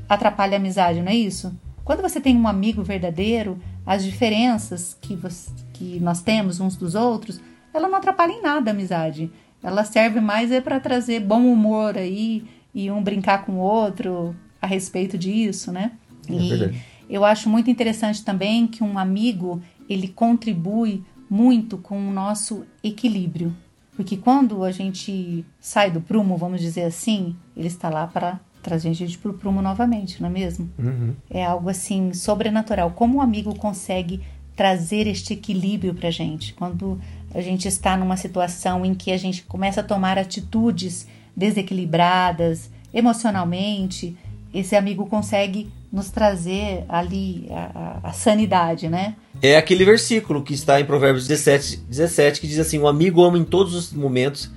atrapalhe 0.06 0.54
a 0.54 0.58
amizade, 0.58 1.00
não 1.00 1.10
é 1.10 1.14
isso? 1.14 1.54
Quando 1.84 2.02
você 2.02 2.20
tem 2.20 2.36
um 2.36 2.48
amigo 2.48 2.82
verdadeiro, 2.82 3.58
as 3.86 4.04
diferenças 4.04 4.96
que, 5.00 5.14
você, 5.14 5.50
que 5.72 6.00
nós 6.00 6.22
temos 6.22 6.60
uns 6.60 6.76
dos 6.76 6.94
outros, 6.94 7.40
ela 7.72 7.88
não 7.88 7.98
atrapalha 7.98 8.32
em 8.32 8.42
nada 8.42 8.70
a 8.70 8.74
amizade. 8.74 9.30
Ela 9.62 9.84
serve 9.84 10.20
mais 10.20 10.52
é 10.52 10.60
para 10.60 10.80
trazer 10.80 11.20
bom 11.20 11.46
humor 11.46 11.96
aí 11.96 12.44
e 12.74 12.90
um 12.90 13.02
brincar 13.02 13.44
com 13.44 13.52
o 13.52 13.60
outro 13.60 14.34
a 14.60 14.66
respeito 14.66 15.16
disso, 15.16 15.70
né? 15.72 15.92
É 16.28 16.32
e 16.32 16.74
eu 17.08 17.24
acho 17.24 17.48
muito 17.48 17.70
interessante 17.70 18.24
também 18.24 18.66
que 18.66 18.82
um 18.82 18.98
amigo 18.98 19.62
ele 19.88 20.08
contribui 20.08 21.02
muito 21.28 21.76
com 21.78 22.08
o 22.08 22.12
nosso 22.12 22.64
equilíbrio. 22.82 23.54
Porque 23.96 24.16
quando 24.16 24.64
a 24.64 24.72
gente 24.72 25.44
sai 25.60 25.90
do 25.90 26.00
prumo, 26.00 26.36
vamos 26.36 26.60
dizer 26.60 26.84
assim, 26.84 27.36
ele 27.56 27.68
está 27.68 27.88
lá 27.88 28.06
para 28.06 28.40
trazer 28.64 28.88
a 28.88 28.92
gente 28.92 29.18
para 29.18 29.30
o 29.30 29.34
prumo 29.34 29.60
novamente, 29.60 30.20
não 30.20 30.28
é 30.28 30.32
mesmo? 30.32 30.68
Uhum. 30.78 31.14
É 31.30 31.44
algo 31.44 31.68
assim 31.68 32.12
sobrenatural. 32.12 32.90
Como 32.90 33.18
o 33.18 33.20
amigo 33.20 33.54
consegue 33.54 34.20
trazer 34.56 35.06
este 35.06 35.34
equilíbrio 35.34 35.94
para 35.94 36.08
a 36.08 36.10
gente? 36.10 36.54
Quando 36.54 36.98
a 37.34 37.40
gente 37.40 37.68
está 37.68 37.96
numa 37.96 38.16
situação 38.16 38.84
em 38.84 38.94
que 38.94 39.12
a 39.12 39.16
gente 39.16 39.42
começa 39.42 39.80
a 39.80 39.84
tomar 39.84 40.18
atitudes 40.18 41.06
desequilibradas 41.36 42.70
emocionalmente, 42.92 44.16
esse 44.52 44.74
amigo 44.76 45.06
consegue 45.06 45.68
nos 45.92 46.10
trazer 46.10 46.84
ali 46.88 47.46
a, 47.50 48.00
a, 48.04 48.08
a, 48.08 48.12
sanidade, 48.12 48.88
né? 48.88 49.14
É 49.42 49.56
aquele 49.56 49.84
versículo 49.84 50.42
que 50.42 50.54
está 50.54 50.80
em 50.80 50.84
Provérbios 50.84 51.26
17, 51.26 51.76
17 51.88 52.40
que 52.40 52.46
diz 52.46 52.58
assim: 52.58 52.78
O 52.78 52.88
amigo 52.88 53.22
ama 53.22 53.38
em 53.38 53.44
todos 53.44 53.74
os 53.74 53.92
momentos 53.92 54.50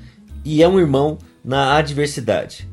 e 0.45 0.63
é 0.63 0.67
um 0.67 0.79
irmão 0.79 1.17
na 1.43 1.75
adversidade. 1.77 2.67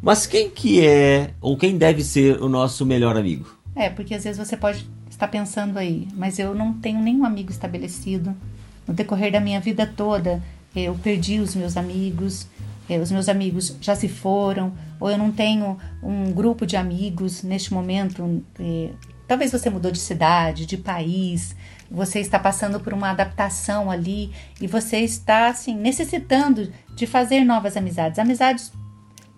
Mas 0.00 0.26
quem 0.26 0.50
que 0.50 0.84
é 0.86 1.30
ou 1.40 1.56
quem 1.56 1.76
deve 1.78 2.02
ser 2.02 2.42
o 2.42 2.48
nosso 2.48 2.84
melhor 2.84 3.16
amigo? 3.16 3.56
É, 3.74 3.90
porque 3.90 4.14
às 4.14 4.24
vezes 4.24 4.38
você 4.38 4.56
pode 4.56 4.88
estar 5.10 5.28
pensando 5.28 5.78
aí, 5.78 6.06
mas 6.14 6.38
eu 6.38 6.54
não 6.54 6.72
tenho 6.74 7.00
nenhum 7.00 7.24
amigo 7.24 7.50
estabelecido. 7.50 8.34
No 8.86 8.94
decorrer 8.94 9.32
da 9.32 9.40
minha 9.40 9.60
vida 9.60 9.86
toda, 9.86 10.42
eu 10.74 10.94
perdi 10.94 11.40
os 11.40 11.54
meus 11.54 11.76
amigos, 11.76 12.46
eh, 12.88 12.98
os 12.98 13.10
meus 13.10 13.28
amigos 13.28 13.76
já 13.80 13.96
se 13.96 14.08
foram, 14.08 14.72
ou 15.00 15.10
eu 15.10 15.18
não 15.18 15.32
tenho 15.32 15.78
um 16.02 16.30
grupo 16.32 16.66
de 16.66 16.76
amigos 16.76 17.42
neste 17.42 17.72
momento. 17.72 18.42
Eh, 18.60 18.90
talvez 19.26 19.50
você 19.50 19.70
mudou 19.70 19.90
de 19.90 19.98
cidade, 19.98 20.66
de 20.66 20.76
país, 20.76 21.56
você 21.90 22.20
está 22.20 22.38
passando 22.38 22.78
por 22.78 22.92
uma 22.92 23.10
adaptação 23.10 23.90
ali 23.90 24.30
e 24.60 24.66
você 24.66 24.98
está 24.98 25.48
assim 25.48 25.74
necessitando 25.74 26.72
de 26.94 27.06
fazer 27.06 27.44
novas 27.44 27.76
amizades, 27.76 28.18
amizades 28.18 28.72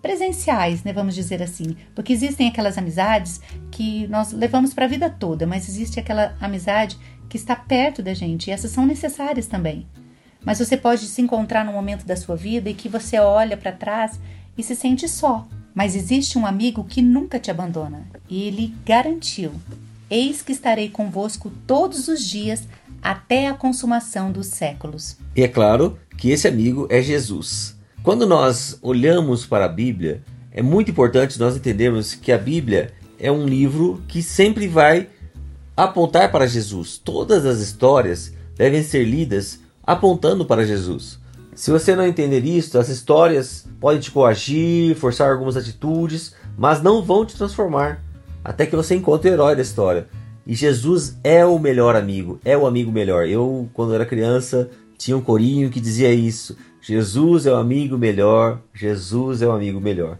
presenciais, 0.00 0.84
né, 0.84 0.92
vamos 0.92 1.14
dizer 1.14 1.42
assim, 1.42 1.76
porque 1.94 2.12
existem 2.12 2.48
aquelas 2.48 2.78
amizades 2.78 3.40
que 3.70 4.06
nós 4.08 4.32
levamos 4.32 4.72
para 4.72 4.84
a 4.84 4.88
vida 4.88 5.10
toda, 5.10 5.46
mas 5.46 5.68
existe 5.68 5.98
aquela 5.98 6.36
amizade 6.40 6.98
que 7.28 7.36
está 7.36 7.54
perto 7.54 8.02
da 8.02 8.14
gente 8.14 8.48
e 8.48 8.50
essas 8.50 8.70
são 8.70 8.86
necessárias 8.86 9.46
também. 9.46 9.86
Mas 10.44 10.58
você 10.58 10.76
pode 10.76 11.06
se 11.06 11.20
encontrar 11.20 11.64
num 11.64 11.72
momento 11.72 12.06
da 12.06 12.16
sua 12.16 12.36
vida 12.36 12.70
e 12.70 12.74
que 12.74 12.88
você 12.88 13.18
olha 13.18 13.56
para 13.56 13.72
trás 13.72 14.18
e 14.56 14.62
se 14.62 14.74
sente 14.74 15.08
só. 15.08 15.46
Mas 15.74 15.94
existe 15.94 16.38
um 16.38 16.46
amigo 16.46 16.84
que 16.84 17.02
nunca 17.02 17.38
te 17.38 17.50
abandona 17.50 18.06
e 18.28 18.44
ele 18.44 18.74
garantiu: 18.84 19.52
Eis 20.10 20.42
que 20.42 20.52
estarei 20.52 20.88
convosco 20.88 21.52
todos 21.66 22.08
os 22.08 22.24
dias 22.24 22.66
até 23.02 23.46
a 23.46 23.54
consumação 23.54 24.32
dos 24.32 24.46
séculos. 24.46 25.16
E 25.36 25.42
é 25.42 25.48
claro 25.48 25.98
que 26.16 26.30
esse 26.30 26.48
amigo 26.48 26.88
é 26.90 27.00
Jesus. 27.02 27.77
Quando 28.02 28.26
nós 28.26 28.78
olhamos 28.80 29.44
para 29.44 29.64
a 29.64 29.68
Bíblia, 29.68 30.22
é 30.52 30.62
muito 30.62 30.90
importante 30.90 31.38
nós 31.38 31.56
entendermos 31.56 32.14
que 32.14 32.32
a 32.32 32.38
Bíblia 32.38 32.92
é 33.18 33.30
um 33.30 33.44
livro 33.44 34.00
que 34.06 34.22
sempre 34.22 34.68
vai 34.68 35.08
apontar 35.76 36.30
para 36.30 36.46
Jesus. 36.46 36.96
Todas 36.96 37.44
as 37.44 37.58
histórias 37.58 38.32
devem 38.56 38.82
ser 38.82 39.04
lidas 39.04 39.60
apontando 39.82 40.44
para 40.44 40.66
Jesus. 40.66 41.18
Se 41.54 41.70
você 41.70 41.96
não 41.96 42.06
entender 42.06 42.44
isso, 42.44 42.78
as 42.78 42.88
histórias 42.88 43.66
podem 43.80 44.00
te 44.00 44.12
coagir, 44.12 44.94
forçar 44.94 45.32
algumas 45.32 45.56
atitudes, 45.56 46.34
mas 46.56 46.80
não 46.80 47.02
vão 47.02 47.26
te 47.26 47.36
transformar 47.36 48.02
até 48.44 48.64
que 48.64 48.76
você 48.76 48.94
encontre 48.94 49.28
o 49.28 49.32
herói 49.32 49.56
da 49.56 49.62
história. 49.62 50.06
E 50.46 50.54
Jesus 50.54 51.18
é 51.22 51.44
o 51.44 51.58
melhor 51.58 51.96
amigo, 51.96 52.40
é 52.44 52.56
o 52.56 52.66
amigo 52.66 52.92
melhor. 52.92 53.26
Eu, 53.26 53.68
quando 53.74 53.92
era 53.92 54.06
criança, 54.06 54.70
tinha 54.96 55.16
um 55.16 55.20
corinho 55.20 55.68
que 55.68 55.80
dizia 55.80 56.12
isso: 56.12 56.56
Jesus 56.80 57.46
é 57.46 57.52
o 57.52 57.56
amigo 57.56 57.98
melhor, 57.98 58.60
Jesus 58.72 59.42
é 59.42 59.46
o 59.46 59.52
amigo 59.52 59.80
melhor. 59.80 60.18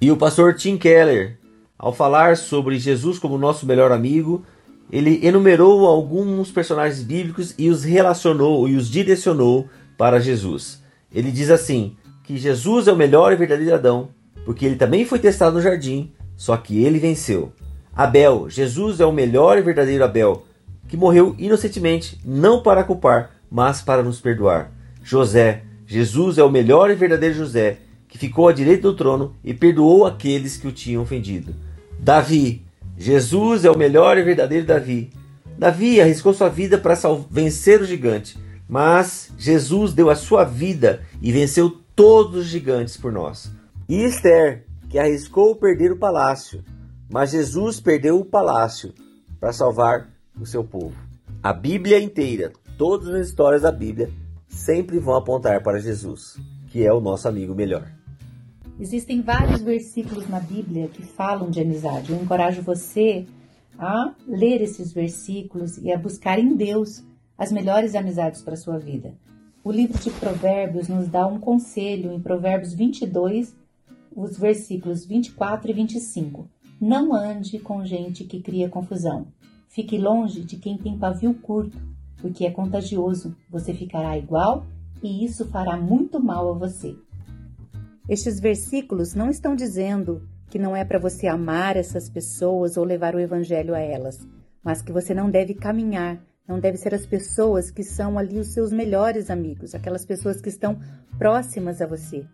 E 0.00 0.10
o 0.10 0.16
pastor 0.16 0.54
Tim 0.54 0.76
Keller, 0.76 1.38
ao 1.78 1.92
falar 1.92 2.36
sobre 2.36 2.78
Jesus 2.78 3.18
como 3.18 3.38
nosso 3.38 3.66
melhor 3.66 3.92
amigo, 3.92 4.44
ele 4.90 5.24
enumerou 5.24 5.86
alguns 5.86 6.50
personagens 6.50 7.02
bíblicos 7.02 7.54
e 7.56 7.68
os 7.68 7.84
relacionou 7.84 8.68
e 8.68 8.76
os 8.76 8.90
direcionou 8.90 9.68
para 9.96 10.20
Jesus. 10.20 10.82
Ele 11.12 11.30
diz 11.30 11.50
assim: 11.50 11.96
que 12.30 12.36
Jesus 12.36 12.86
é 12.86 12.92
o 12.92 12.96
melhor 12.96 13.32
e 13.32 13.36
verdadeiro 13.36 13.74
Adão, 13.74 14.10
porque 14.44 14.64
ele 14.64 14.76
também 14.76 15.04
foi 15.04 15.18
testado 15.18 15.56
no 15.56 15.62
jardim, 15.62 16.12
só 16.36 16.56
que 16.56 16.84
ele 16.84 16.98
venceu. 16.98 17.52
Abel, 17.92 18.48
Jesus 18.48 19.00
é 19.00 19.04
o 19.04 19.12
melhor 19.12 19.58
e 19.58 19.62
verdadeiro 19.62 20.04
Abel, 20.04 20.44
que 20.86 20.96
morreu 20.96 21.34
inocentemente, 21.38 22.20
não 22.24 22.62
para 22.62 22.84
culpar, 22.84 23.32
mas 23.50 23.82
para 23.82 24.02
nos 24.02 24.20
perdoar. 24.20 24.70
José, 25.02 25.64
Jesus 25.90 26.38
é 26.38 26.44
o 26.44 26.48
melhor 26.48 26.88
e 26.88 26.94
verdadeiro 26.94 27.34
José, 27.34 27.78
que 28.06 28.16
ficou 28.16 28.46
à 28.46 28.52
direita 28.52 28.82
do 28.82 28.94
trono 28.94 29.34
e 29.42 29.52
perdoou 29.52 30.06
aqueles 30.06 30.56
que 30.56 30.68
o 30.68 30.72
tinham 30.72 31.02
ofendido. 31.02 31.52
Davi, 31.98 32.64
Jesus 32.96 33.64
é 33.64 33.70
o 33.72 33.76
melhor 33.76 34.16
e 34.16 34.22
verdadeiro 34.22 34.64
Davi. 34.64 35.10
Davi 35.58 36.00
arriscou 36.00 36.32
sua 36.32 36.48
vida 36.48 36.78
para 36.78 36.94
vencer 37.28 37.82
o 37.82 37.84
gigante, 37.84 38.38
mas 38.68 39.32
Jesus 39.36 39.92
deu 39.92 40.08
a 40.08 40.14
sua 40.14 40.44
vida 40.44 41.02
e 41.20 41.32
venceu 41.32 41.80
todos 41.96 42.42
os 42.42 42.46
gigantes 42.46 42.96
por 42.96 43.10
nós. 43.10 43.50
E 43.88 44.04
Esther, 44.04 44.64
que 44.88 44.96
arriscou 44.96 45.56
perder 45.56 45.90
o 45.90 45.98
palácio, 45.98 46.62
mas 47.10 47.32
Jesus 47.32 47.80
perdeu 47.80 48.20
o 48.20 48.24
palácio 48.24 48.94
para 49.40 49.52
salvar 49.52 50.08
o 50.40 50.46
seu 50.46 50.62
povo. 50.62 50.94
A 51.42 51.52
Bíblia 51.52 51.98
inteira, 51.98 52.52
todas 52.78 53.08
as 53.08 53.26
histórias 53.26 53.62
da 53.62 53.72
Bíblia, 53.72 54.08
sempre 54.60 54.98
vão 54.98 55.14
apontar 55.14 55.62
para 55.62 55.80
Jesus, 55.80 56.36
que 56.68 56.84
é 56.84 56.92
o 56.92 57.00
nosso 57.00 57.26
amigo 57.26 57.54
melhor. 57.54 57.90
Existem 58.78 59.22
vários 59.22 59.62
versículos 59.62 60.28
na 60.28 60.38
Bíblia 60.38 60.88
que 60.88 61.02
falam 61.02 61.50
de 61.50 61.60
amizade. 61.60 62.12
Eu 62.12 62.20
encorajo 62.20 62.60
você 62.60 63.26
a 63.78 64.14
ler 64.28 64.60
esses 64.60 64.92
versículos 64.92 65.78
e 65.78 65.90
a 65.90 65.98
buscar 65.98 66.38
em 66.38 66.54
Deus 66.54 67.02
as 67.38 67.50
melhores 67.50 67.94
amizades 67.94 68.42
para 68.42 68.52
a 68.52 68.56
sua 68.56 68.78
vida. 68.78 69.14
O 69.64 69.72
livro 69.72 69.98
de 69.98 70.10
Provérbios 70.10 70.88
nos 70.88 71.08
dá 71.08 71.26
um 71.26 71.40
conselho 71.40 72.12
em 72.12 72.20
Provérbios 72.20 72.74
22, 72.74 73.56
os 74.14 74.38
versículos 74.38 75.06
24 75.06 75.70
e 75.70 75.74
25. 75.74 76.48
Não 76.78 77.14
ande 77.14 77.58
com 77.58 77.84
gente 77.84 78.24
que 78.24 78.40
cria 78.40 78.68
confusão. 78.68 79.26
Fique 79.68 79.96
longe 79.96 80.42
de 80.42 80.56
quem 80.56 80.76
tem 80.76 80.98
pavio 80.98 81.32
curto, 81.34 81.78
porque 82.20 82.46
é 82.46 82.50
contagioso. 82.50 83.36
Você 83.50 83.72
ficará 83.72 84.16
igual 84.16 84.66
e 85.02 85.24
isso 85.24 85.46
fará 85.46 85.76
muito 85.76 86.20
mal 86.20 86.50
a 86.50 86.58
você. 86.58 86.94
Estes 88.08 88.40
versículos 88.40 89.14
não 89.14 89.30
estão 89.30 89.54
dizendo 89.54 90.28
que 90.48 90.58
não 90.58 90.74
é 90.74 90.84
para 90.84 90.98
você 90.98 91.28
amar 91.28 91.76
essas 91.76 92.08
pessoas 92.08 92.76
ou 92.76 92.84
levar 92.84 93.14
o 93.14 93.20
evangelho 93.20 93.74
a 93.74 93.78
elas, 93.78 94.26
mas 94.64 94.82
que 94.82 94.92
você 94.92 95.14
não 95.14 95.30
deve 95.30 95.54
caminhar, 95.54 96.20
não 96.46 96.58
deve 96.58 96.76
ser 96.76 96.92
as 96.92 97.06
pessoas 97.06 97.70
que 97.70 97.84
são 97.84 98.18
ali 98.18 98.38
os 98.38 98.48
seus 98.48 98.72
melhores 98.72 99.30
amigos, 99.30 99.74
aquelas 99.74 100.04
pessoas 100.04 100.40
que 100.40 100.48
estão 100.48 100.78
próximas 101.16 101.80
a 101.80 101.86
você, 101.86 102.26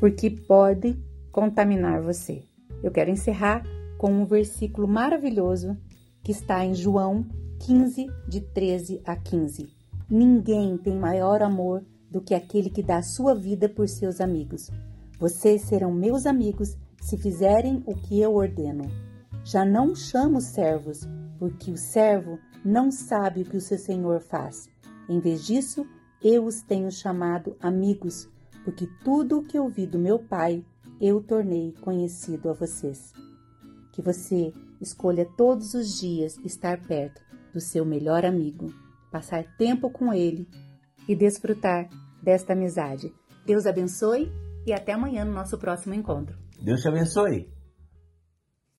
porque 0.00 0.28
pode 0.28 0.98
contaminar 1.30 2.02
você. 2.02 2.42
Eu 2.82 2.90
quero 2.90 3.10
encerrar 3.10 3.62
com 3.96 4.10
um 4.10 4.26
versículo 4.26 4.88
maravilhoso 4.88 5.76
que 6.22 6.32
está 6.32 6.64
em 6.64 6.74
João 6.74 7.24
15, 7.58 8.06
de 8.28 8.40
13 8.40 9.02
a 9.04 9.16
15. 9.16 9.68
Ninguém 10.08 10.76
tem 10.76 10.96
maior 10.96 11.42
amor 11.42 11.84
do 12.10 12.20
que 12.20 12.34
aquele 12.34 12.70
que 12.70 12.82
dá 12.82 12.98
a 12.98 13.02
sua 13.02 13.34
vida 13.34 13.68
por 13.68 13.88
seus 13.88 14.20
amigos. 14.20 14.70
Vocês 15.18 15.62
serão 15.62 15.92
meus 15.92 16.26
amigos 16.26 16.76
se 17.00 17.16
fizerem 17.16 17.82
o 17.86 17.94
que 17.94 18.20
eu 18.20 18.34
ordeno. 18.34 18.84
Já 19.44 19.64
não 19.64 19.94
chamo 19.94 20.40
servos, 20.40 21.00
porque 21.38 21.70
o 21.70 21.76
servo 21.76 22.38
não 22.64 22.90
sabe 22.90 23.42
o 23.42 23.44
que 23.44 23.56
o 23.56 23.60
seu 23.60 23.78
senhor 23.78 24.20
faz. 24.20 24.68
Em 25.08 25.18
vez 25.18 25.44
disso, 25.44 25.86
eu 26.22 26.44
os 26.44 26.62
tenho 26.62 26.90
chamado 26.90 27.56
amigos, 27.60 28.28
porque 28.64 28.88
tudo 29.02 29.38
o 29.38 29.44
que 29.44 29.58
ouvi 29.58 29.86
do 29.86 29.98
meu 29.98 30.18
Pai 30.18 30.64
eu 31.00 31.20
tornei 31.20 31.74
conhecido 31.80 32.48
a 32.48 32.52
vocês. 32.52 33.12
Que 33.92 34.02
você 34.02 34.52
escolha 34.80 35.26
todos 35.36 35.74
os 35.74 35.98
dias 35.98 36.38
estar 36.44 36.80
perto 36.80 37.25
do 37.56 37.60
seu 37.60 37.86
melhor 37.86 38.22
amigo, 38.22 38.70
passar 39.10 39.42
tempo 39.56 39.88
com 39.88 40.12
ele 40.12 40.46
e 41.08 41.16
desfrutar 41.16 41.88
desta 42.22 42.52
amizade. 42.52 43.10
Deus 43.46 43.64
abençoe 43.64 44.30
e 44.66 44.74
até 44.74 44.92
amanhã 44.92 45.24
no 45.24 45.32
nosso 45.32 45.56
próximo 45.56 45.94
encontro. 45.94 46.36
Deus 46.60 46.82
te 46.82 46.88
abençoe. 46.88 47.55